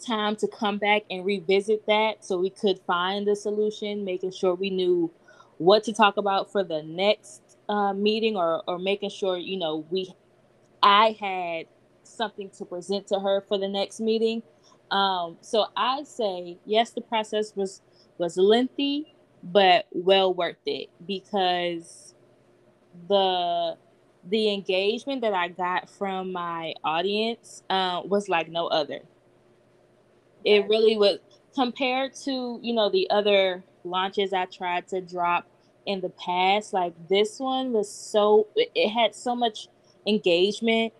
[0.05, 4.55] time to come back and revisit that so we could find the solution, making sure
[4.55, 5.11] we knew
[5.57, 9.85] what to talk about for the next uh, meeting or, or making sure, you know,
[9.89, 10.13] we,
[10.83, 11.67] I had
[12.03, 14.43] something to present to her for the next meeting.
[14.91, 17.81] Um, so I say, yes, the process was,
[18.17, 22.13] was lengthy, but well worth it because
[23.09, 23.77] the,
[24.29, 29.01] the engagement that I got from my audience uh, was like no other
[30.45, 31.19] it really was
[31.55, 35.47] compared to you know the other launches I tried to drop
[35.85, 36.73] in the past.
[36.73, 39.67] Like this one was so it had so much
[40.07, 40.93] engagement.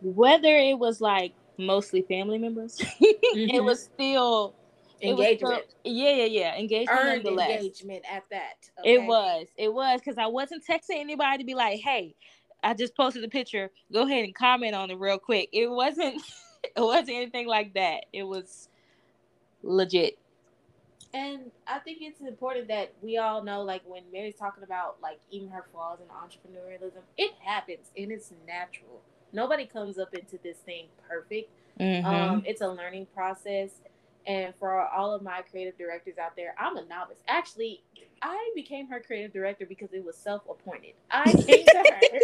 [0.00, 3.54] Whether it was like mostly family members, mm-hmm.
[3.56, 4.54] it was still
[5.00, 5.54] engagement.
[5.54, 6.56] Was still, yeah, yeah, yeah.
[6.56, 8.56] Engagement Earned engagement at that.
[8.80, 8.94] Okay?
[8.94, 9.46] It was.
[9.56, 12.14] It was because I wasn't texting anybody to be like, hey,
[12.62, 13.70] I just posted a picture.
[13.92, 15.48] Go ahead and comment on it real quick.
[15.52, 16.20] It wasn't
[16.76, 18.06] it wasn't anything like that.
[18.12, 18.68] It was
[19.62, 20.18] legit.
[21.12, 25.20] And I think it's important that we all know, like when Mary's talking about like
[25.30, 29.00] even her flaws in entrepreneurialism, it happens and it's natural.
[29.32, 31.50] Nobody comes up into this thing perfect.
[31.78, 32.06] Mm-hmm.
[32.06, 33.70] Um, it's a learning process.
[34.26, 37.18] And for all of my creative directors out there, I'm a novice.
[37.28, 37.82] Actually,
[38.22, 40.94] I became her creative director because it was self appointed.
[41.10, 42.18] I came to her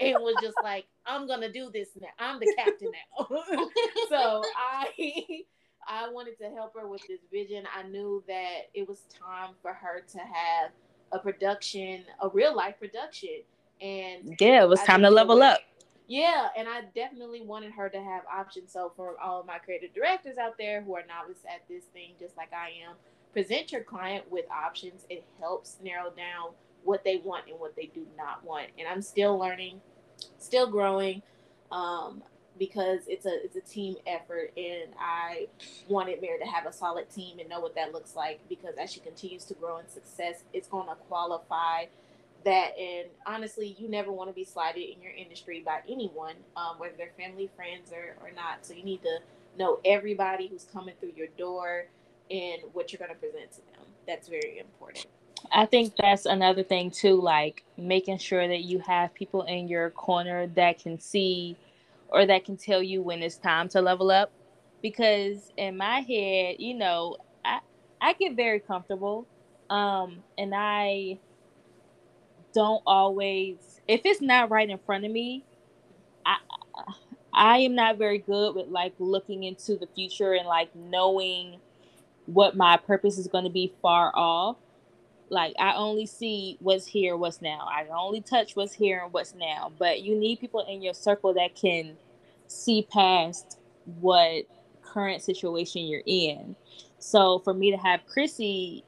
[0.00, 2.08] and was just like, I'm gonna do this now.
[2.18, 3.26] I'm the captain now.
[4.08, 5.44] so I
[5.86, 7.64] I wanted to help her with this vision.
[7.74, 10.70] I knew that it was time for her to have
[11.12, 13.42] a production, a real life production.
[13.80, 15.60] And yeah, it was time to level up.
[16.08, 18.72] Yeah, and I definitely wanted her to have options.
[18.72, 22.14] So for all of my creative directors out there who are novice at this thing,
[22.18, 22.96] just like I am,
[23.32, 25.06] present your client with options.
[25.08, 26.50] It helps narrow down
[26.84, 28.68] what they want and what they do not want.
[28.78, 29.80] And I'm still learning,
[30.38, 31.22] still growing,
[31.70, 32.22] um,
[32.58, 35.48] because it's a it's a team effort, and I
[35.88, 38.40] wanted Mary to have a solid team and know what that looks like.
[38.48, 41.86] Because as she continues to grow in success, it's going to qualify
[42.44, 42.78] that.
[42.78, 46.94] And honestly, you never want to be slighted in your industry by anyone, um, whether
[46.96, 48.64] they're family, friends, or or not.
[48.66, 49.18] So you need to
[49.58, 51.86] know everybody who's coming through your door
[52.30, 53.86] and what you're going to present to them.
[54.06, 55.06] That's very important.
[55.52, 59.90] I think that's another thing too, like making sure that you have people in your
[59.90, 61.56] corner that can see
[62.08, 64.30] or that can tell you when it's time to level up.
[64.80, 67.60] Because in my head, you know, I
[68.00, 69.26] I get very comfortable.
[69.70, 71.18] Um, and I
[72.52, 73.56] don't always
[73.88, 75.44] if it's not right in front of me,
[76.24, 76.36] I
[77.32, 81.58] I am not very good with like looking into the future and like knowing
[82.26, 84.56] what my purpose is going to be far off.
[85.30, 87.66] Like I only see what's here, what's now.
[87.70, 89.72] I only touch what's here and what's now.
[89.78, 91.96] But you need people in your circle that can
[92.48, 93.58] see past
[94.00, 94.44] what
[94.82, 96.54] current situation you're in.
[96.98, 98.84] So for me to have Chrissy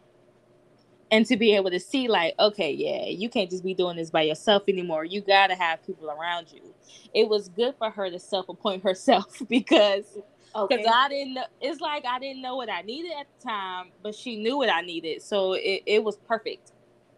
[1.15, 4.11] and to be able to see like okay yeah you can't just be doing this
[4.11, 6.75] by yourself anymore you got to have people around you
[7.15, 10.19] it was good for her to self-appoint herself because
[10.55, 10.87] because okay.
[10.89, 11.45] I didn't know.
[11.61, 14.71] It's like I didn't know what I needed at the time, but she knew what
[14.71, 16.71] I needed, so it, it was perfect,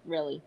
[0.07, 0.43] really.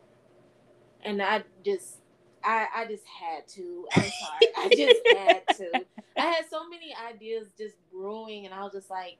[1.04, 1.98] And I just,
[2.44, 3.88] I I just had to.
[3.96, 5.86] I'm sorry, I just had to.
[6.18, 9.20] I had so many ideas just brewing, and I was just like,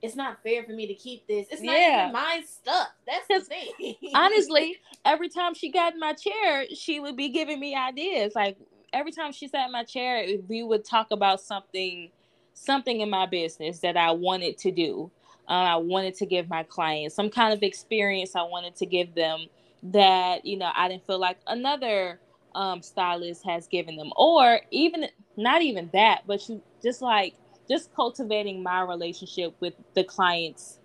[0.00, 1.48] it's not fair for me to keep this.
[1.50, 2.02] It's not yeah.
[2.02, 2.88] even my stuff.
[3.06, 3.40] That's the
[3.80, 3.94] thing.
[4.14, 8.34] honestly, every time she got in my chair, she would be giving me ideas.
[8.34, 8.56] Like
[8.92, 12.10] every time she sat in my chair, we would talk about something
[12.54, 15.10] something in my business that I wanted to do.
[15.48, 19.14] Uh, I wanted to give my clients some kind of experience I wanted to give
[19.14, 19.46] them
[19.84, 22.20] that, you know, I didn't feel like another
[22.54, 24.12] um, stylist has given them.
[24.16, 27.34] Or even, not even that, but you just like
[27.68, 30.78] just cultivating my relationship with the clients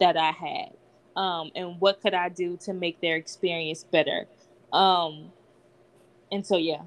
[0.00, 0.72] that I had.
[1.20, 4.26] Um, and what could I do to make their experience better?
[4.72, 5.30] Um,
[6.30, 6.82] and so yeah,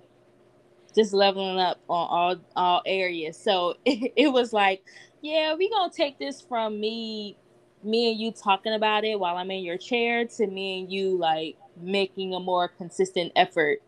[0.96, 3.38] just leveling up on all all areas.
[3.38, 4.84] So it, it was like,
[5.22, 7.38] yeah, we gonna take this from me,
[7.84, 11.18] me and you talking about it while I'm in your chair to me and you
[11.18, 13.80] like making a more consistent effort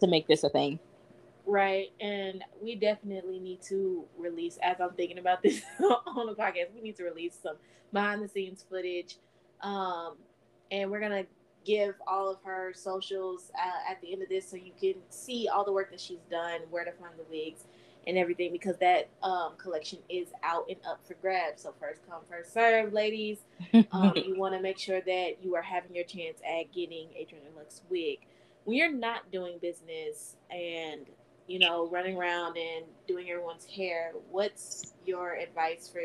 [0.00, 0.78] to make this a thing.
[1.46, 1.92] Right.
[2.00, 6.80] And we definitely need to release, as I'm thinking about this on the podcast, we
[6.82, 7.56] need to release some
[7.92, 9.16] behind the scenes footage.
[9.62, 10.16] Um,
[10.72, 11.26] and we're going to
[11.64, 15.48] give all of her socials uh, at the end of this so you can see
[15.48, 17.64] all the work that she's done, where to find the wigs
[18.08, 21.62] and everything, because that um, collection is out and up for grabs.
[21.62, 23.38] So, first come, first serve, ladies.
[23.92, 27.24] Um, you want to make sure that you are having your chance at getting a
[27.24, 28.18] Tresor Luxe wig.
[28.64, 31.06] When you're not doing business and
[31.46, 36.02] you know, running around and doing everyone's hair, what's your advice for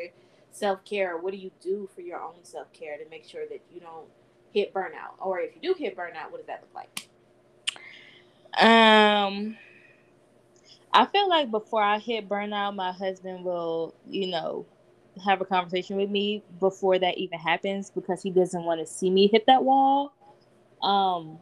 [0.51, 1.17] self care?
[1.17, 4.07] What do you do for your own self care to make sure that you don't
[4.53, 5.15] hit burnout?
[5.19, 7.07] Or if you do hit burnout, what does that look like?
[8.57, 9.57] Um,
[10.93, 14.65] I feel like before I hit burnout, my husband will, you know,
[15.23, 19.09] have a conversation with me before that even happens because he doesn't want to see
[19.09, 20.13] me hit that wall.
[20.81, 21.37] Um,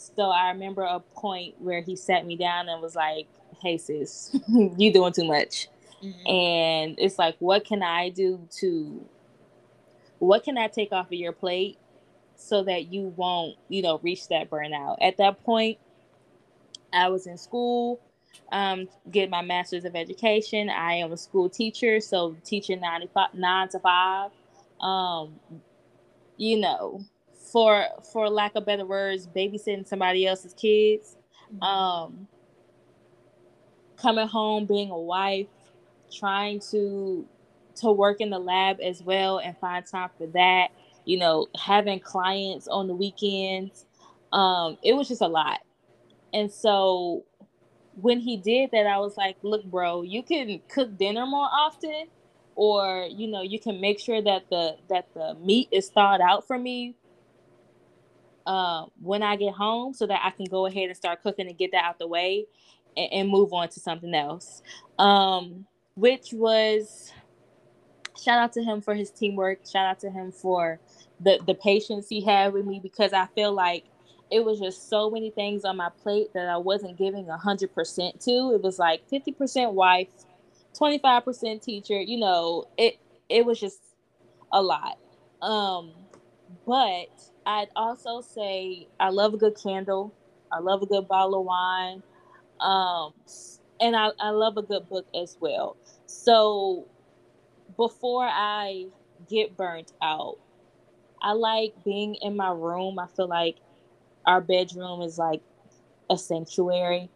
[0.00, 3.26] so I remember a point where he sat me down and was like,
[3.62, 5.68] "Hey sis, you doing too much."
[6.02, 6.30] Mm-hmm.
[6.30, 9.04] And it's like, what can I do to
[10.18, 11.78] what can I take off of your plate
[12.36, 14.96] so that you won't, you know, reach that burnout?
[15.00, 15.78] At that point,
[16.92, 18.00] I was in school,
[18.52, 20.68] um, get my master's of education.
[20.70, 24.30] I am a school teacher, so teaching nine to five, nine to five.
[24.80, 25.38] Um,
[26.36, 27.04] you know,
[27.50, 31.16] for for lack of better words, babysitting somebody else's kids,
[31.52, 31.62] mm-hmm.
[31.62, 32.28] um,
[33.96, 35.48] coming home, being a wife,
[36.12, 37.26] trying to
[37.76, 40.68] to work in the lab as well and find time for that.
[41.04, 43.86] You know, having clients on the weekends.
[44.32, 45.60] Um, it was just a lot.
[46.32, 47.24] And so
[48.00, 52.06] when he did that, I was like, look, bro, you can cook dinner more often
[52.54, 56.46] or you know you can make sure that the that the meat is thawed out
[56.46, 56.94] for me
[58.46, 61.56] uh, when I get home so that I can go ahead and start cooking and
[61.58, 62.46] get that out the way
[62.96, 64.62] and, and move on to something else.
[64.98, 67.12] Um, which was
[68.22, 69.60] shout out to him for his teamwork.
[69.70, 70.78] Shout out to him for
[71.20, 73.84] the the patience he had with me because I feel like
[74.30, 78.20] it was just so many things on my plate that I wasn't giving hundred percent
[78.22, 78.52] to.
[78.54, 80.08] It was like fifty percent wife,
[80.74, 82.00] twenty five percent teacher.
[82.00, 83.80] You know, it it was just
[84.52, 84.98] a lot.
[85.42, 85.92] Um,
[86.66, 87.08] but
[87.50, 90.14] I'd also say I love a good candle.
[90.52, 92.02] I love a good bottle of wine.
[92.60, 93.14] Um,
[93.80, 95.76] and I, I love a good book as well.
[96.06, 96.86] So
[97.76, 98.86] before I
[99.28, 100.38] get burnt out,
[101.22, 102.98] I like being in my room.
[103.00, 103.56] I feel like
[104.26, 105.42] our bedroom is like
[106.08, 107.10] a sanctuary.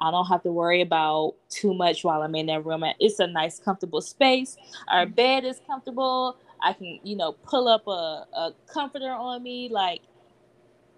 [0.00, 2.84] I don't have to worry about too much while I'm in that room.
[3.00, 4.56] It's a nice, comfortable space.
[4.88, 6.36] Our bed is comfortable.
[6.62, 10.02] I can, you know, pull up a, a comforter on me, like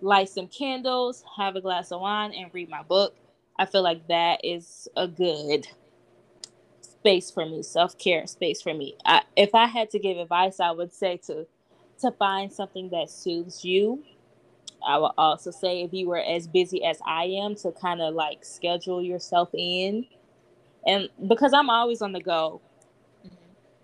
[0.02, 3.16] light some candles, have a glass of wine, and read my book.
[3.58, 5.66] I feel like that is a good
[6.82, 8.96] space for me, self care space for me.
[9.06, 11.46] I, if I had to give advice, I would say to
[12.00, 14.04] to find something that soothes you.
[14.86, 18.14] I would also say if you were as busy as I am, to kind of
[18.14, 20.06] like schedule yourself in,
[20.86, 22.60] and because I'm always on the go,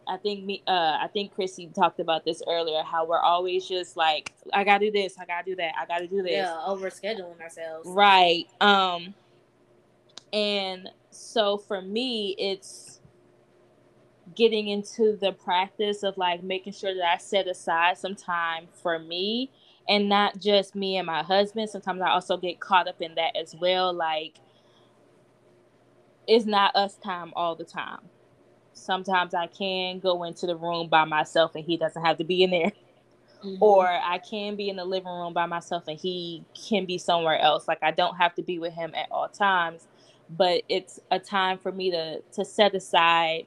[0.08, 2.82] I think me, uh, I think Chrissy talked about this earlier.
[2.82, 6.06] How we're always just like, I gotta do this, I gotta do that, I gotta
[6.06, 6.32] do this.
[6.32, 7.88] Yeah, over scheduling ourselves.
[7.88, 8.46] Right.
[8.60, 9.14] Um.
[10.32, 13.00] And so for me, it's
[14.34, 18.98] getting into the practice of like making sure that I set aside some time for
[18.98, 19.50] me,
[19.88, 21.68] and not just me and my husband.
[21.68, 23.92] Sometimes I also get caught up in that as well.
[23.92, 24.34] Like,
[26.28, 28.00] it's not us time all the time
[28.76, 32.42] sometimes I can go into the room by myself and he doesn't have to be
[32.42, 32.72] in there.
[33.44, 33.62] Mm-hmm.
[33.62, 37.38] Or I can be in the living room by myself and he can be somewhere
[37.38, 37.68] else.
[37.68, 39.88] Like I don't have to be with him at all times,
[40.30, 43.46] but it's a time for me to to set aside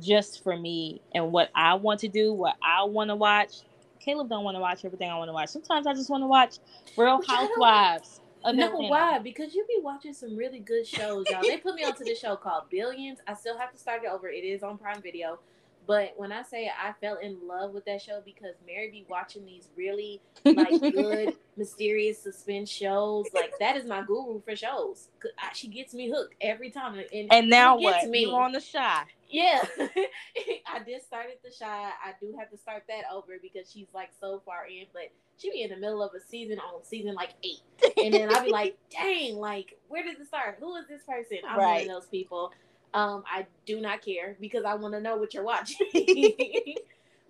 [0.00, 3.62] just for me and what I want to do, what I want to watch.
[4.00, 5.48] Caleb don't want to watch everything I want to watch.
[5.48, 6.58] Sometimes I just want to watch
[6.96, 8.20] Real Housewives
[8.52, 9.18] no, why?
[9.18, 11.42] Because you be watching some really good shows, y'all.
[11.42, 13.18] they put me onto this show called Billions.
[13.26, 14.28] I still have to start it over.
[14.28, 15.38] It is on Prime Video,
[15.86, 19.44] But when I say I fell in love with that show because Mary be watching
[19.46, 25.08] these really like good mysterious suspense shows, like that is my guru for shows.
[25.54, 26.98] She gets me hooked every time.
[27.12, 28.08] And, and now what?
[28.08, 28.22] Me.
[28.22, 29.04] You on the Chi?
[29.28, 31.66] Yeah, I did start at the Chi.
[31.66, 35.50] I do have to start that over because she's like so far in, but she
[35.50, 37.62] be in the middle of a season on season like eight,
[38.02, 40.58] and then I'll be like, dang, like where did it start?
[40.60, 41.38] Who is this person?
[41.48, 41.86] I'm right.
[41.86, 42.52] one of those people.
[42.94, 45.88] Um, I do not care because I want to know what you're watching.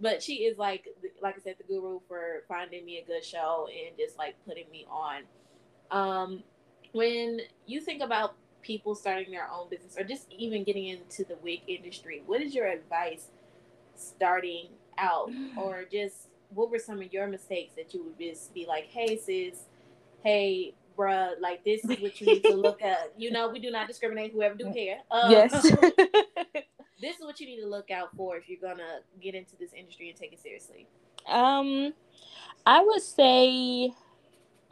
[0.01, 0.87] but she is like,
[1.23, 4.71] like I said, the guru for finding me a good show and just like putting
[4.71, 5.23] me on.
[5.91, 6.43] Um,
[6.93, 8.35] when you think about
[8.67, 12.55] people starting their own business or just even getting into the wig industry, what is
[12.55, 13.29] your advice
[13.95, 14.67] starting
[14.99, 18.87] out, or just what were some of your mistakes that you would just be like,
[18.87, 19.65] hey sis,
[20.25, 23.13] hey bruh, like this is what you need to look at.
[23.19, 24.99] You know, we do not discriminate whoever do hair.
[25.11, 25.53] Um, yes.
[27.01, 29.73] this is what you need to look out for if you're gonna get into this
[29.73, 30.87] industry and take it seriously.
[31.29, 31.95] Um,
[32.65, 33.93] I would say,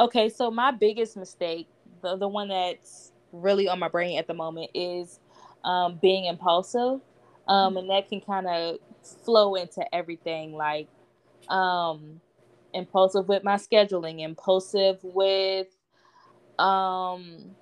[0.01, 1.69] okay, so my biggest mistake,
[2.03, 3.13] the the one that's
[3.43, 5.21] really on my brain at the moment is
[5.65, 7.01] um, being impulsive,
[7.49, 8.79] um, and that can kind of
[9.25, 10.89] flow into everything like
[11.51, 12.21] um
[12.75, 15.69] impulsive with my scheduling impulsive with
[16.59, 17.57] um,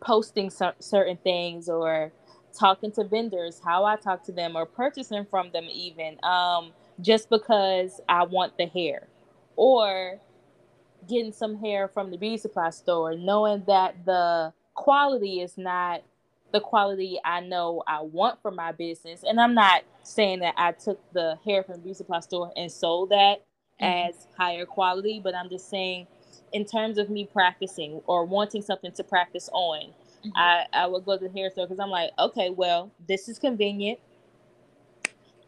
[0.00, 2.12] posting c- certain things or
[2.58, 7.30] talking to vendors, how I talk to them or purchasing from them, even um, just
[7.30, 9.08] because I want the hair,
[9.56, 10.20] or
[11.08, 16.02] getting some hair from the beauty supply store, knowing that the quality is not
[16.52, 19.22] the quality I know I want for my business.
[19.28, 22.72] And I'm not saying that I took the hair from the beauty supply store and
[22.72, 23.44] sold that
[23.80, 24.08] mm-hmm.
[24.08, 26.06] as higher quality, but I'm just saying
[26.54, 29.88] in terms of me practicing or wanting something to practice on,
[30.24, 30.30] mm-hmm.
[30.34, 33.38] I, I would go to the hair store because I'm like, okay, well, this is
[33.38, 33.98] convenient.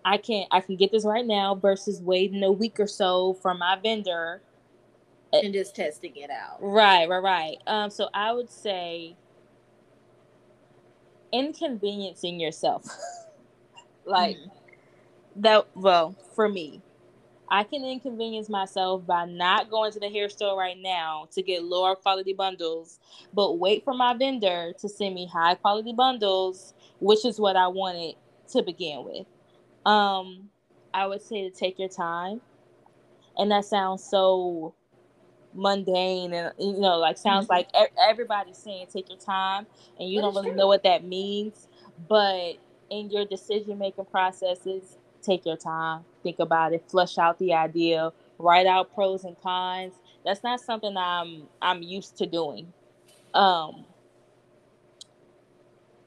[0.05, 3.61] I can I can get this right now versus waiting a week or so from
[3.61, 4.43] my vendor
[5.33, 6.59] and just testing it out.
[6.61, 7.57] Right, right, right.
[7.67, 9.17] Um, so I would say
[11.33, 12.85] inconveniencing yourself,
[14.05, 14.51] like mm.
[15.37, 15.67] that.
[15.75, 16.83] Well, for me,
[17.49, 21.65] I can inconvenience myself by not going to the hair store right now to get
[21.65, 22.99] lower quality bundles,
[23.35, 27.69] but wait for my vendor to send me high quality bundles, which is what I
[27.69, 28.15] wanted
[28.53, 29.27] to begin with.
[29.85, 30.49] Um,
[30.95, 32.41] I would say to take your time.
[33.37, 34.75] And that sounds so
[35.55, 37.77] mundane and you know like sounds mm-hmm.
[37.77, 39.67] like everybody's saying take your time
[39.99, 40.57] and you don't really true.
[40.57, 41.69] know what that means
[42.09, 42.55] but
[42.91, 48.13] in your decision making processes take your time, think about it, flush out the idea,
[48.39, 49.95] write out pros and cons.
[50.25, 52.73] That's not something I'm I'm used to doing.
[53.35, 53.87] Um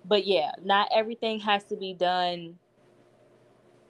[0.07, 2.59] but yeah, not everything has to be done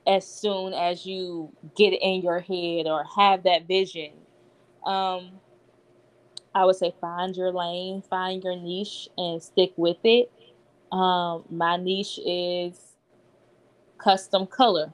[0.07, 4.11] as soon as you get it in your head or have that vision.
[4.85, 5.31] Um
[6.55, 10.31] I would say find your lane, find your niche and stick with it.
[10.91, 12.79] Um, my niche is
[13.97, 14.93] custom color.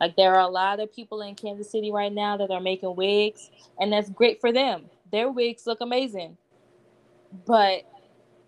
[0.00, 2.94] Like there are a lot of people in Kansas City right now that are making
[2.94, 3.50] wigs,
[3.80, 4.84] and that's great for them.
[5.10, 6.36] Their wigs look amazing.
[7.44, 7.82] But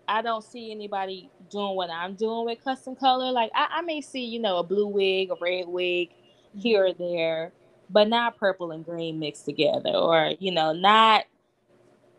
[0.07, 3.31] I don't see anybody doing what I'm doing with custom color.
[3.31, 6.09] Like I, I may see, you know, a blue wig, a red wig
[6.57, 7.51] here or there,
[7.89, 11.25] but not purple and green mixed together, or you know, not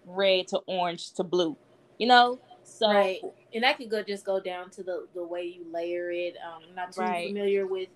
[0.06, 1.56] red to orange to blue.
[1.98, 3.20] You know, so right.
[3.54, 6.36] And that could go just go down to the the way you layer it.
[6.44, 7.28] Um, I'm not too right.
[7.28, 7.88] familiar with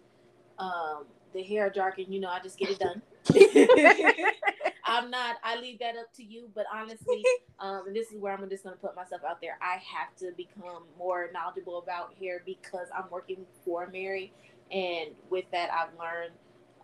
[0.59, 3.03] um the hair jargon, you know, I just get it done.
[4.85, 5.37] I'm not.
[5.45, 6.51] I leave that up to you.
[6.55, 7.23] But honestly,
[7.61, 9.57] um, and this is where I'm just going to put myself out there.
[9.63, 14.33] I have to become more knowledgeable about hair because I'm working for Mary,
[14.71, 16.33] and with that, I've learned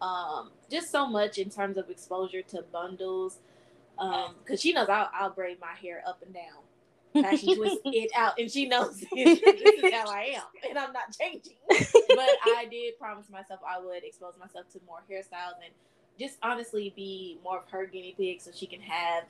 [0.00, 3.38] um, just so much in terms of exposure to bundles.
[3.96, 6.62] Because um, she knows I'll, I'll braid my hair up and down
[7.22, 11.16] fashion twist it out, and she knows this is how I am, and I'm not
[11.18, 11.56] changing.
[11.68, 15.72] but I did promise myself I would expose myself to more hairstyles and
[16.18, 19.24] just honestly be more of her guinea pig, so she can have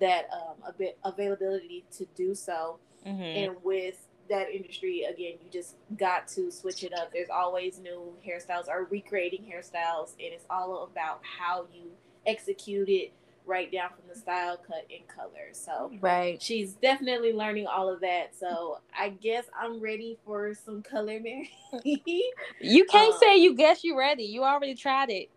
[0.00, 2.78] that um, a bit availability to do so.
[3.06, 3.22] Mm-hmm.
[3.22, 3.96] And with
[4.28, 7.12] that industry, again, you just got to switch it up.
[7.12, 11.90] There's always new hairstyles or recreating hairstyles, and it's all about how you
[12.26, 13.12] execute it
[13.50, 15.48] right down from the style, cut, and color.
[15.52, 18.34] So right, she's definitely learning all of that.
[18.38, 21.50] So I guess I'm ready for some color, Mary.
[21.84, 24.22] you can't um, say you guess you're ready.
[24.22, 25.30] You already tried it.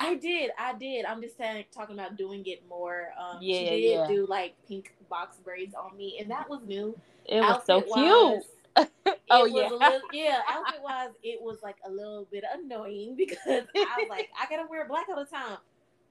[0.00, 1.04] I did, I did.
[1.04, 3.10] I'm just saying, talking about doing it more.
[3.18, 4.06] Um, yeah, she did yeah.
[4.08, 6.98] do like pink box braids on me, and that was new.
[7.26, 8.44] It was Outfit so cute.
[9.30, 10.40] oh yeah, little, yeah.
[10.48, 14.66] Outfit wise, it was like a little bit annoying because I was like, I gotta
[14.68, 15.58] wear black all the time.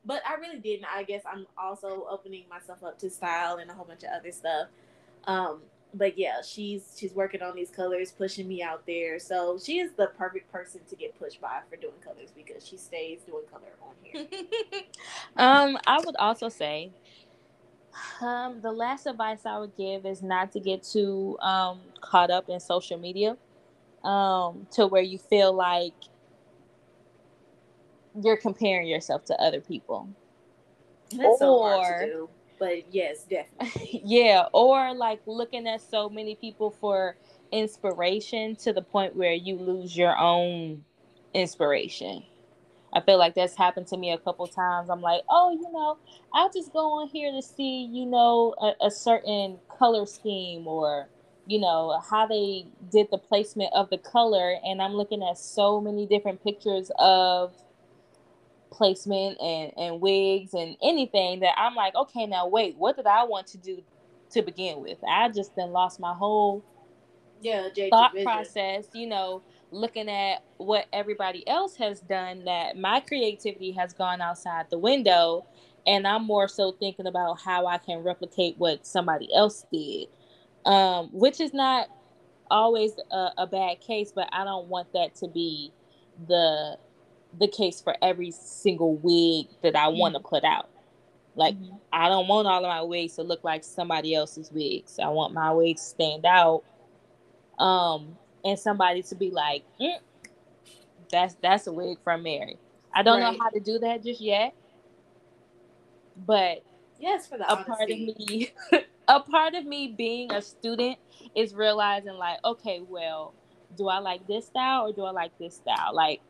[0.06, 0.86] But I really didn't.
[0.94, 4.32] I guess I'm also opening myself up to style and a whole bunch of other
[4.32, 4.68] stuff.
[5.26, 5.62] Um,
[5.94, 9.20] but yeah, she's she's working on these colors, pushing me out there.
[9.20, 12.78] So she is the perfect person to get pushed by for doing colors because she
[12.78, 14.26] stays doing color on here.
[15.38, 16.92] um, I would also say,
[18.22, 22.50] um, the last advice I would give is not to get too um caught up
[22.50, 23.38] in social media,
[24.04, 25.94] um, to where you feel like
[28.22, 30.10] you're comparing yourself to other people.
[31.12, 32.30] That's so hard to do
[32.64, 34.02] but yes, definitely.
[34.06, 37.18] yeah, or like looking at so many people for
[37.52, 40.86] inspiration to the point where you lose your own
[41.34, 42.24] inspiration.
[42.94, 44.90] I feel like that's happened to me a couple times.
[44.90, 45.98] I'm like, oh, you know,
[46.32, 51.10] I'll just go on here to see, you know, a, a certain color scheme or,
[51.48, 54.56] you know, how they did the placement of the color.
[54.64, 57.52] And I'm looking at so many different pictures of
[58.74, 63.24] placement and, and wigs and anything that I'm like, okay, now wait, what did I
[63.24, 63.82] want to do
[64.32, 64.98] to begin with?
[65.08, 66.64] I just then lost my whole
[67.42, 73.72] yeah thought process, you know, looking at what everybody else has done that my creativity
[73.72, 75.46] has gone outside the window
[75.86, 80.08] and I'm more so thinking about how I can replicate what somebody else did.
[80.66, 81.90] Um, which is not
[82.50, 85.74] always a, a bad case, but I don't want that to be
[86.28, 86.78] the
[87.40, 90.28] the case for every single wig that I want to mm-hmm.
[90.28, 90.70] put out.
[91.36, 91.76] Like mm-hmm.
[91.92, 95.00] I don't want all of my wigs to look like somebody else's wigs.
[95.00, 96.64] I want my wigs to stand out.
[97.60, 99.96] Um, and somebody to be like, mm,
[101.12, 102.58] that's that's a wig from Mary.
[102.94, 103.32] I don't right.
[103.32, 104.54] know how to do that just yet.
[106.16, 106.64] But
[107.00, 108.52] yes, for the a part of me
[109.08, 110.98] a part of me being a student
[111.36, 113.34] is realizing like, okay, well,
[113.78, 115.94] do I like this style or do I like this style?
[115.94, 116.22] Like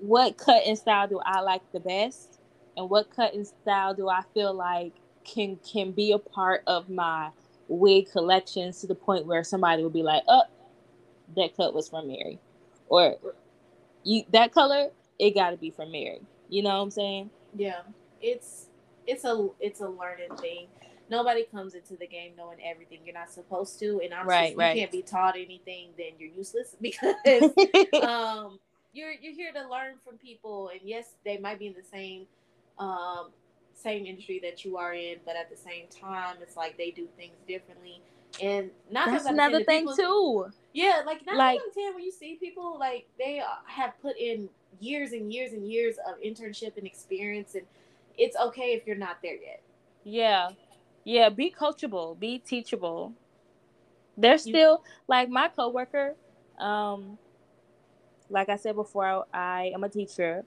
[0.00, 2.40] what cut and style do I like the best,
[2.76, 4.92] and what cut and style do I feel like
[5.24, 7.30] can can be a part of my
[7.68, 10.44] wig collections to the point where somebody will be like, "Oh,
[11.36, 12.38] that cut was from Mary,"
[12.88, 13.16] or
[14.04, 17.30] "You that color, it got to be from Mary." You know what I'm saying?
[17.54, 17.80] Yeah,
[18.20, 18.66] it's
[19.06, 20.68] it's a it's a learning thing.
[21.10, 24.52] Nobody comes into the game knowing everything you're not supposed to, and honestly, right, if
[24.52, 24.76] you right.
[24.76, 27.50] can't be taught anything, then you're useless because
[28.02, 28.58] um,
[28.92, 32.26] you're you're here to learn from people, and yes, they might be in the same
[32.78, 33.30] um,
[33.74, 37.06] same industry that you are in, but at the same time, it's like they do
[37.16, 38.00] things differently.
[38.42, 40.52] And not that's another thing people, too.
[40.72, 44.48] Yeah, like not like ten when you see people like they have put in
[44.80, 47.64] years and years and years of internship and experience, and
[48.16, 49.62] it's okay if you're not there yet.
[50.04, 50.50] Yeah,
[51.04, 51.28] yeah.
[51.30, 53.12] Be coachable, be teachable.
[54.16, 56.14] They're still like my coworker.
[56.58, 57.18] Um,
[58.30, 60.44] like I said before, I am a teacher.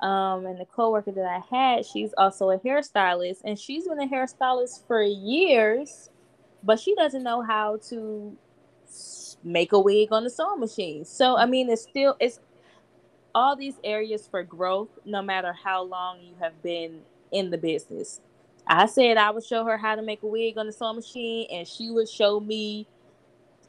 [0.00, 4.08] Um, and the coworker that I had, she's also a hairstylist, and she's been a
[4.08, 6.10] hairstylist for years,
[6.64, 8.36] but she doesn't know how to
[9.44, 11.04] make a wig on the sewing machine.
[11.04, 12.40] So I mean, it's still it's
[13.34, 18.20] all these areas for growth, no matter how long you have been in the business.
[18.66, 21.46] I said I would show her how to make a wig on the sewing machine,
[21.50, 22.86] and she would show me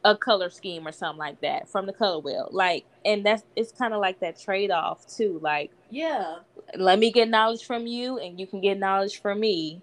[0.04, 2.50] a color scheme or something like that from the color wheel.
[2.52, 5.40] Like, and that's it's kind of like that trade off too.
[5.42, 6.38] Like, yeah,
[6.76, 9.82] let me get knowledge from you, and you can get knowledge from me.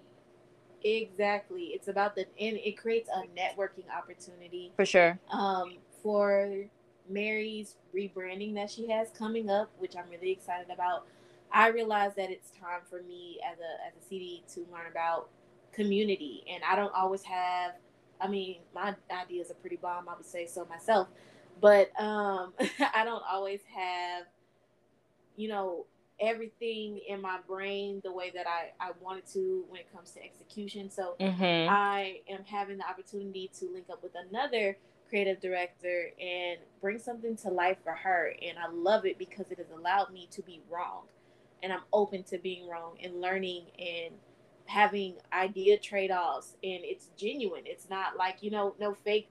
[0.83, 1.65] Exactly.
[1.65, 5.19] It's about the and it creates a networking opportunity for sure.
[5.31, 6.65] Um, for
[7.09, 11.05] Mary's rebranding that she has coming up, which I'm really excited about.
[11.53, 15.29] I realize that it's time for me as a as a CD to learn about
[15.71, 17.73] community, and I don't always have
[18.21, 21.07] I mean, my ideas are pretty bomb, I would say so myself.
[21.59, 22.53] But um,
[22.95, 24.25] I don't always have,
[25.35, 25.85] you know,
[26.19, 30.23] everything in my brain the way that I, I wanted to when it comes to
[30.23, 30.89] execution.
[30.91, 31.69] So mm-hmm.
[31.69, 34.77] I am having the opportunity to link up with another
[35.09, 38.33] creative director and bring something to life for her.
[38.41, 41.03] And I love it because it has allowed me to be wrong.
[41.63, 44.13] And I'm open to being wrong and learning and
[44.71, 47.63] having idea trade-offs and it's genuine.
[47.65, 49.29] It's not like you know no fake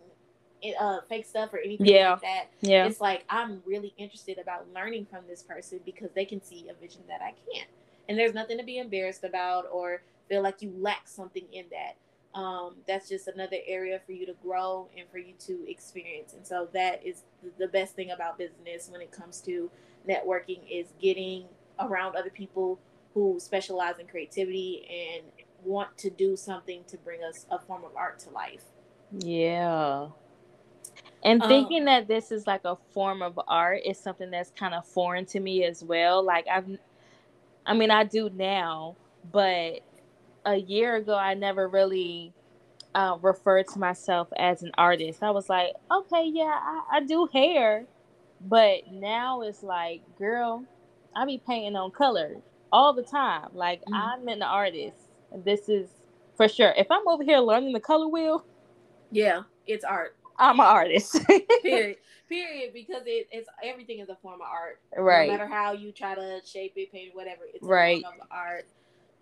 [0.78, 2.10] uh fake stuff or anything yeah.
[2.10, 2.44] like that.
[2.60, 2.84] Yeah.
[2.84, 6.74] It's like i'm really interested about learning from this person because they can see a
[6.74, 7.68] vision that i can't.
[8.08, 12.38] And there's nothing to be embarrassed about or feel like you lack something in that.
[12.38, 16.34] Um, that's just another area for you to grow and for you to experience.
[16.34, 17.22] And so that is
[17.58, 19.70] the best thing about business when it comes to
[20.08, 21.46] networking is getting
[21.80, 22.78] around other people
[23.14, 25.24] who specialize in creativity and
[25.64, 28.64] want to do something to bring us a form of art to life.
[29.18, 30.08] Yeah.
[31.22, 34.50] And um, thinking um, that this is like a form of art is something that's
[34.50, 36.22] kind of foreign to me as well.
[36.22, 36.78] Like I've,
[37.66, 38.96] I mean, I do now,
[39.30, 39.80] but
[40.44, 42.32] a year ago I never really
[42.94, 45.22] uh, referred to myself as an artist.
[45.22, 47.84] I was like, okay, yeah, I, I do hair,
[48.40, 50.64] but now it's like, girl,
[51.14, 52.36] I be painting on color
[52.72, 53.48] all the time.
[53.52, 53.94] Like mm-hmm.
[53.94, 54.96] I'm an artist.
[55.44, 55.88] This is
[56.36, 56.72] for sure.
[56.76, 58.44] If I'm over here learning the color wheel,
[59.10, 60.16] yeah, it's art.
[60.38, 61.18] I'm an artist.
[61.62, 61.96] Period.
[62.28, 62.72] Period.
[62.72, 64.80] Because it, it's everything is a form of art.
[64.96, 65.28] Right.
[65.28, 68.02] No matter how you try to shape it, paint it, whatever, it's right.
[68.02, 68.66] form of art.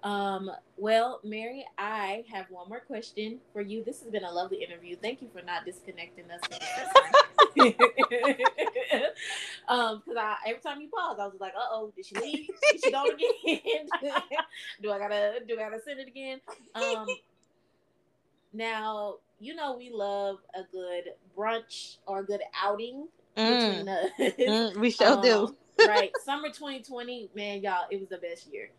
[0.05, 3.83] Um, well, Mary, I have one more question for you.
[3.83, 4.97] This has been a lovely interview.
[4.97, 6.41] Thank you for not disconnecting us.
[9.69, 12.49] um, because I every time you pause, I was like, "Uh oh, did she leave?
[12.73, 13.89] Did she go again?
[14.83, 16.41] do I gotta do I gotta send it again?"
[16.77, 17.07] Um,
[18.53, 23.71] now you know we love a good brunch or a good outing mm.
[23.71, 24.11] between us.
[24.39, 25.57] Mm, we shall um, do.
[25.87, 28.71] right, summer 2020, man, y'all, it was the best year.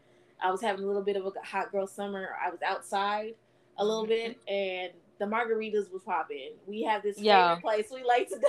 [0.41, 2.29] I was having a little bit of a hot girl summer.
[2.43, 3.35] I was outside
[3.77, 4.33] a little mm-hmm.
[4.33, 6.51] bit, and the margaritas was popping.
[6.65, 7.55] We have this yeah.
[7.55, 8.47] favorite place we like to go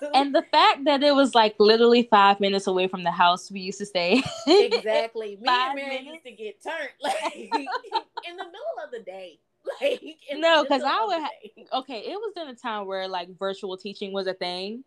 [0.00, 0.16] to.
[0.16, 3.60] And the fact that it was like literally five minutes away from the house we
[3.60, 4.22] used to stay.
[4.46, 5.36] exactly.
[5.40, 6.24] Me five and Mary minutes.
[6.24, 9.38] used to get turned like in the middle of the day.
[9.80, 10.02] Like
[10.34, 11.20] no, because I would.
[11.20, 14.82] Ha- okay, it was in a time where like virtual teaching was a thing,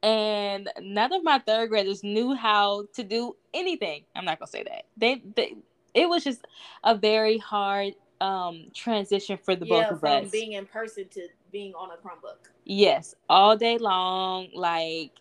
[0.00, 4.04] and none of my third graders knew how to do anything.
[4.14, 4.84] I'm not gonna say that.
[4.96, 5.56] They, they
[5.94, 6.46] it was just
[6.84, 10.30] a very hard um transition for the yeah, both of from us.
[10.30, 12.50] being in person to being on a Chromebook.
[12.64, 15.12] Yes, all day long, like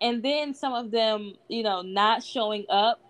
[0.00, 3.00] and then some of them, you know, not showing up.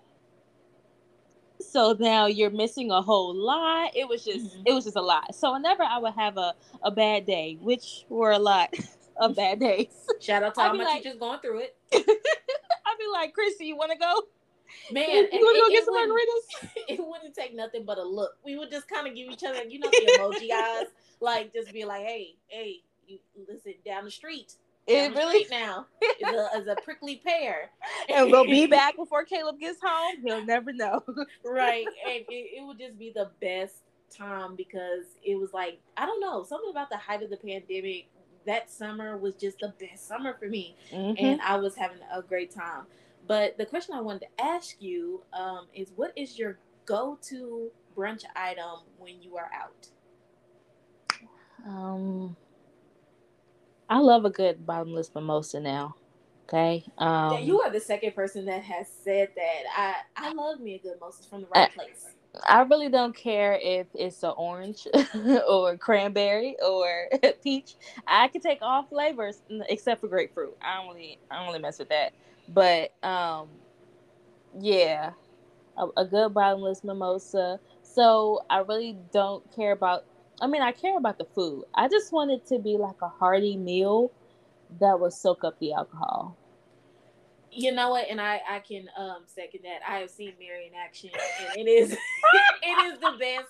[1.61, 3.97] So now you're missing a whole lot.
[3.97, 4.63] It was just mm-hmm.
[4.67, 5.35] it was just a lot.
[5.35, 8.73] So whenever I would have a, a bad day, which were a lot
[9.17, 9.89] of bad days.
[10.21, 11.77] Shout out to all my like, teachers going through it.
[11.93, 14.23] I'd be like, Chrissy, you wanna go?
[14.93, 16.85] Man, you want to go get some margaritas?
[16.89, 18.37] It wouldn't take nothing but a look.
[18.45, 20.87] We would just kind of give each other, you know, the emoji eyes,
[21.21, 24.55] like just be like, "Hey, hey, you listen down the street."
[24.87, 27.71] Down it the really street now is a, is a prickly pear,
[28.09, 30.17] and we'll be back before Caleb gets home.
[30.25, 31.05] He'll never know,
[31.45, 31.87] right?
[32.07, 36.21] And it, it would just be the best time because it was like I don't
[36.21, 38.09] know something about the height of the pandemic.
[38.47, 41.23] That summer was just the best summer for me, mm-hmm.
[41.23, 42.87] and I was having a great time.
[43.29, 47.71] But the question I wanted to ask you um, is what is your go to
[47.95, 49.89] brunch item when you are out?
[51.67, 52.37] Um,
[53.91, 55.95] I love a good bottomless mimosa now.
[56.49, 56.83] Okay.
[56.97, 59.63] Um, yeah, you are the second person that has said that.
[59.77, 62.07] I I love me a good mimosa from the right I, place.
[62.49, 64.87] I really don't care if it's an orange
[65.49, 67.09] or cranberry or
[67.43, 67.75] peach.
[68.07, 70.57] I can take all flavors except for grapefruit.
[70.63, 70.97] I don't
[71.31, 72.15] I don't mess with that.
[72.49, 73.49] But um,
[74.59, 75.13] yeah,
[75.77, 77.61] a, a good bottomless mimosa.
[77.83, 80.05] So I really don't care about.
[80.41, 81.65] I mean, I care about the food.
[81.75, 84.13] I just want it to be like a hearty meal
[84.81, 86.37] that will soak up the alcohol.
[87.51, 88.07] You know what?
[88.09, 89.81] And I I can um second that.
[89.89, 91.93] I have seen Mary in action, and it is
[92.63, 93.49] it is the best.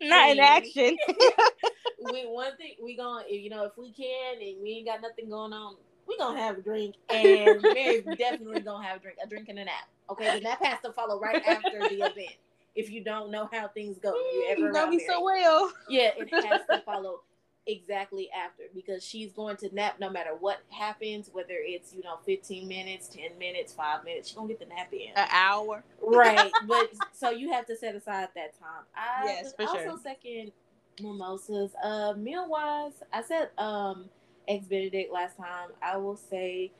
[0.00, 0.38] Not thing.
[0.38, 0.96] in action.
[2.10, 5.30] we one thing we gonna you know if we can and we ain't got nothing
[5.30, 5.76] going on
[6.12, 9.58] we gonna have a drink, and Mary's definitely gonna have a drink, a drink and
[9.58, 9.88] a nap.
[10.10, 12.36] Okay, the nap has to follow right after the event.
[12.74, 15.72] If you don't know how things go, you ever you know me so well.
[15.88, 17.20] Yeah, it has to follow
[17.66, 22.18] exactly after because she's going to nap no matter what happens, whether it's you know
[22.24, 24.28] 15 minutes, 10 minutes, five minutes.
[24.28, 26.50] She's gonna get the nap in an hour, right?
[26.66, 28.84] but so you have to set aside that time.
[28.96, 29.98] I yes, for also sure.
[30.02, 30.52] second
[31.00, 31.72] mimosas.
[31.82, 34.06] Uh, meal wise, I said um
[34.48, 35.70] eggs benedict last time.
[35.82, 36.72] I will say,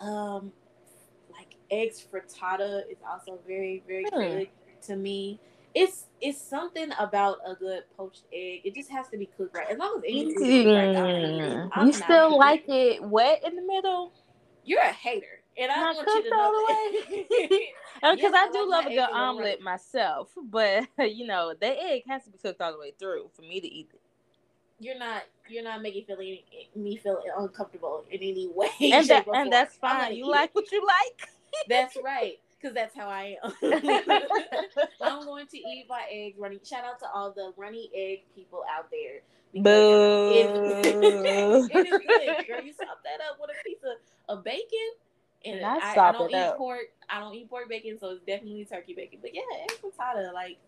[0.00, 0.52] um,
[1.32, 4.20] like eggs frittata is also very very hmm.
[4.20, 4.48] good
[4.82, 5.40] to me.
[5.74, 8.62] It's it's something about a good poached egg.
[8.64, 9.70] It just has to be cooked right.
[9.70, 14.12] As long as it's cooked right, I'm, you still like it wet in the middle.
[14.64, 18.16] You're a hater, and I Not want you to know that.
[18.16, 22.24] Because I, I do love a good omelet myself, but you know the egg has
[22.24, 23.99] to be cooked all the way through for me to eat it
[24.80, 26.38] you're not you're not making feeling
[26.74, 28.68] me feel uncomfortable in any way.
[28.80, 30.14] And, that, and that's fine.
[30.14, 31.28] You like what you like.
[31.68, 32.38] that's right.
[32.60, 33.52] Because that's how I am.
[35.00, 36.60] I'm going to eat my eggs running.
[36.62, 39.20] Shout out to all the runny egg people out there.
[39.54, 40.30] Boo.
[40.30, 42.46] It, it is good.
[42.46, 44.90] Girl, you sop that up with a piece of, of bacon.
[45.44, 46.58] And I, I, I don't eat up.
[46.58, 46.84] pork.
[47.08, 49.20] I don't eat pork bacon, so it's definitely turkey bacon.
[49.22, 50.58] But yeah, egg frittata, like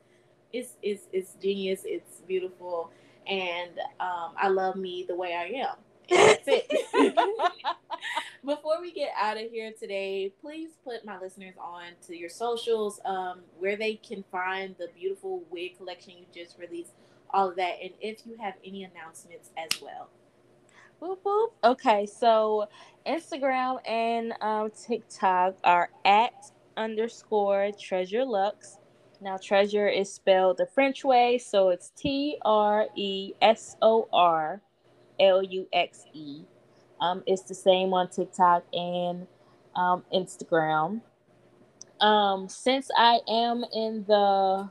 [0.53, 1.83] it's it's it's genius.
[1.85, 2.91] It's beautiful
[3.27, 5.77] and um, I love me the way I am.
[6.11, 6.71] That's it.
[8.45, 13.01] Before we get out of here today, please put my listeners on to your socials,
[13.05, 16.93] um, where they can find the beautiful wig collection you just released,
[17.31, 20.09] all of that, and if you have any announcements as well.
[21.01, 21.49] Boop, boop.
[21.65, 22.69] Okay, so
[23.07, 26.33] Instagram and um, TikTok are at
[26.77, 28.79] underscore treasure lux.
[29.23, 34.61] Now, treasure is spelled the French way, so it's T R E S O R
[35.21, 36.43] L U X E.
[37.01, 39.29] Um, it's the same on TikTok and
[39.77, 41.03] um, Instagram.
[42.01, 44.69] Um, since I am in the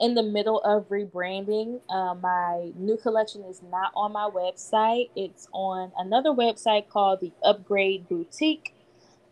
[0.00, 5.08] in the middle of rebranding, uh, my new collection is not on my website.
[5.16, 8.74] It's on another website called the Upgrade Boutique.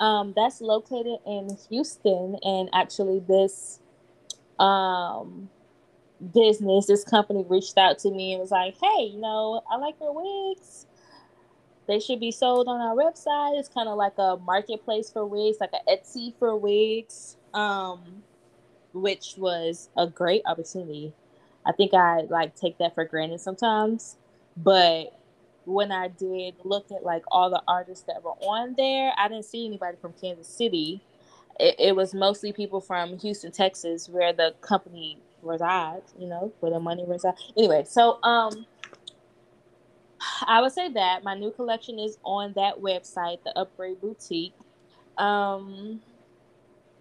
[0.01, 3.81] Um, that's located in Houston, and actually, this
[4.59, 5.49] um,
[6.35, 9.97] business, this company reached out to me and was like, "Hey, you know, I like
[10.01, 10.87] your wigs.
[11.89, 13.59] They should be sold on our website.
[13.59, 18.23] It's kind of like a marketplace for wigs, like a Etsy for wigs." Um,
[18.93, 21.13] which was a great opportunity.
[21.65, 24.17] I think I like take that for granted sometimes,
[24.57, 25.19] but
[25.65, 29.45] when I did look at like all the artists that were on there, I didn't
[29.45, 31.01] see anybody from Kansas City.
[31.63, 36.13] It, it was mostly people from Houston, Texas, where the company resides.
[36.19, 37.41] You know, where the money resides.
[37.57, 38.67] Anyway, so um,
[40.47, 44.55] I would say that my new collection is on that website, the Upgrade Boutique.
[45.19, 46.01] Um,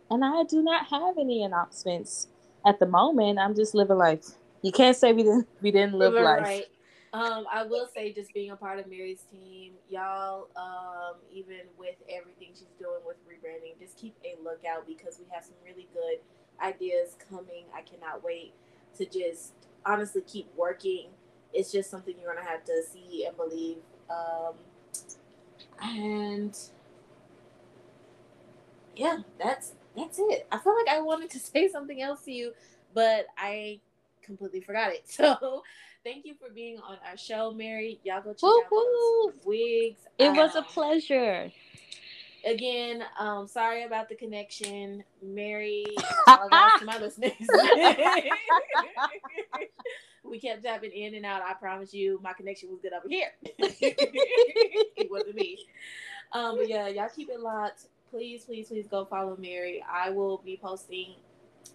[0.09, 2.27] and I do not have any announcements
[2.65, 3.39] at the moment.
[3.39, 4.25] I'm just living life.
[4.61, 6.43] You can't say we didn't we didn't live life.
[6.43, 6.65] Right.
[7.13, 11.95] Um, I will say, just being a part of Mary's team, y'all, um, even with
[12.09, 16.19] everything she's doing with rebranding, just keep a lookout because we have some really good
[16.63, 17.65] ideas coming.
[17.75, 18.53] I cannot wait
[18.97, 19.53] to just
[19.85, 21.07] honestly keep working.
[21.53, 23.77] It's just something you're gonna have to see and believe.
[24.09, 24.53] Um,
[25.83, 26.57] and
[28.95, 30.47] yeah, that's that's it.
[30.49, 32.53] I feel like I wanted to say something else to you,
[32.93, 33.79] but I
[34.21, 35.03] completely forgot it.
[35.09, 35.63] So
[36.03, 37.99] thank you for being on our show, Mary.
[38.03, 39.33] Y'all go check woo, out woo.
[39.45, 40.01] wigs.
[40.17, 41.51] It um, was a pleasure.
[42.45, 45.03] Again, um, sorry about the connection.
[45.21, 45.85] Mary,
[46.27, 47.33] apologize to my listeners.
[50.23, 51.43] we kept tapping in and out.
[51.43, 53.29] I promise you, my connection was good over here.
[53.43, 55.57] it wasn't me.
[56.31, 59.83] Um, but yeah, y'all keep it locked please, please, please go follow Mary.
[59.89, 61.15] I will be posting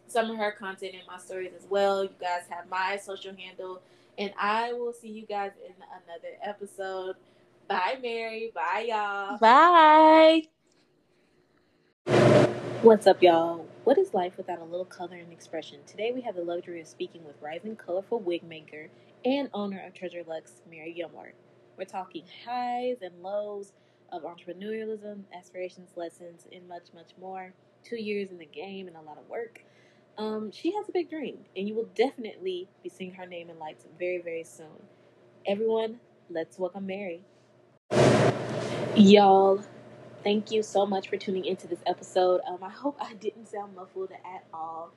[0.06, 2.04] some of her content in my stories as well.
[2.04, 3.80] You guys have my social handle,
[4.18, 7.16] and I will see you guys in another episode.
[7.68, 8.52] Bye, Mary.
[8.54, 9.38] Bye, y'all.
[9.38, 10.44] Bye.
[12.82, 13.66] What's up, y'all?
[13.84, 15.80] What is life without a little color and expression?
[15.86, 18.88] Today, we have the luxury of speaking with rising, colorful wig maker
[19.24, 21.32] and owner of Tresor Luxe, Mary Gilmore.
[21.76, 23.72] We're talking highs and lows
[24.12, 27.52] of entrepreneurialism, aspirations, lessons, and much, much more.
[27.82, 29.62] Two years in the game and a lot of work.
[30.18, 33.58] Um, she has a big dream, and you will definitely be seeing her name in
[33.58, 34.82] lights very, very soon.
[35.46, 36.00] Everyone,
[36.30, 37.20] let's welcome Mary.
[38.96, 39.62] Y'all,
[40.24, 42.40] thank you so much for tuning into this episode.
[42.48, 44.90] Um, I hope I didn't sound muffled at all.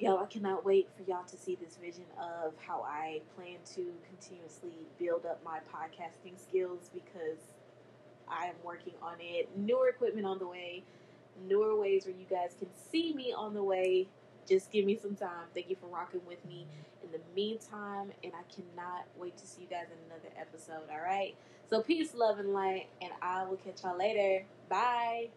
[0.00, 3.92] Y'all, I cannot wait for y'all to see this vision of how I plan to
[4.08, 7.38] continuously build up my podcasting skills because
[8.28, 9.48] I am working on it.
[9.56, 10.82] Newer equipment on the way,
[11.46, 14.08] newer ways where you guys can see me on the way.
[14.48, 15.46] Just give me some time.
[15.54, 16.66] Thank you for rocking with me
[17.02, 20.90] in the meantime, and I cannot wait to see you guys in another episode.
[20.90, 21.34] All right.
[21.68, 24.44] So peace, love, and light, and I will catch y'all later.
[24.68, 25.28] Bye.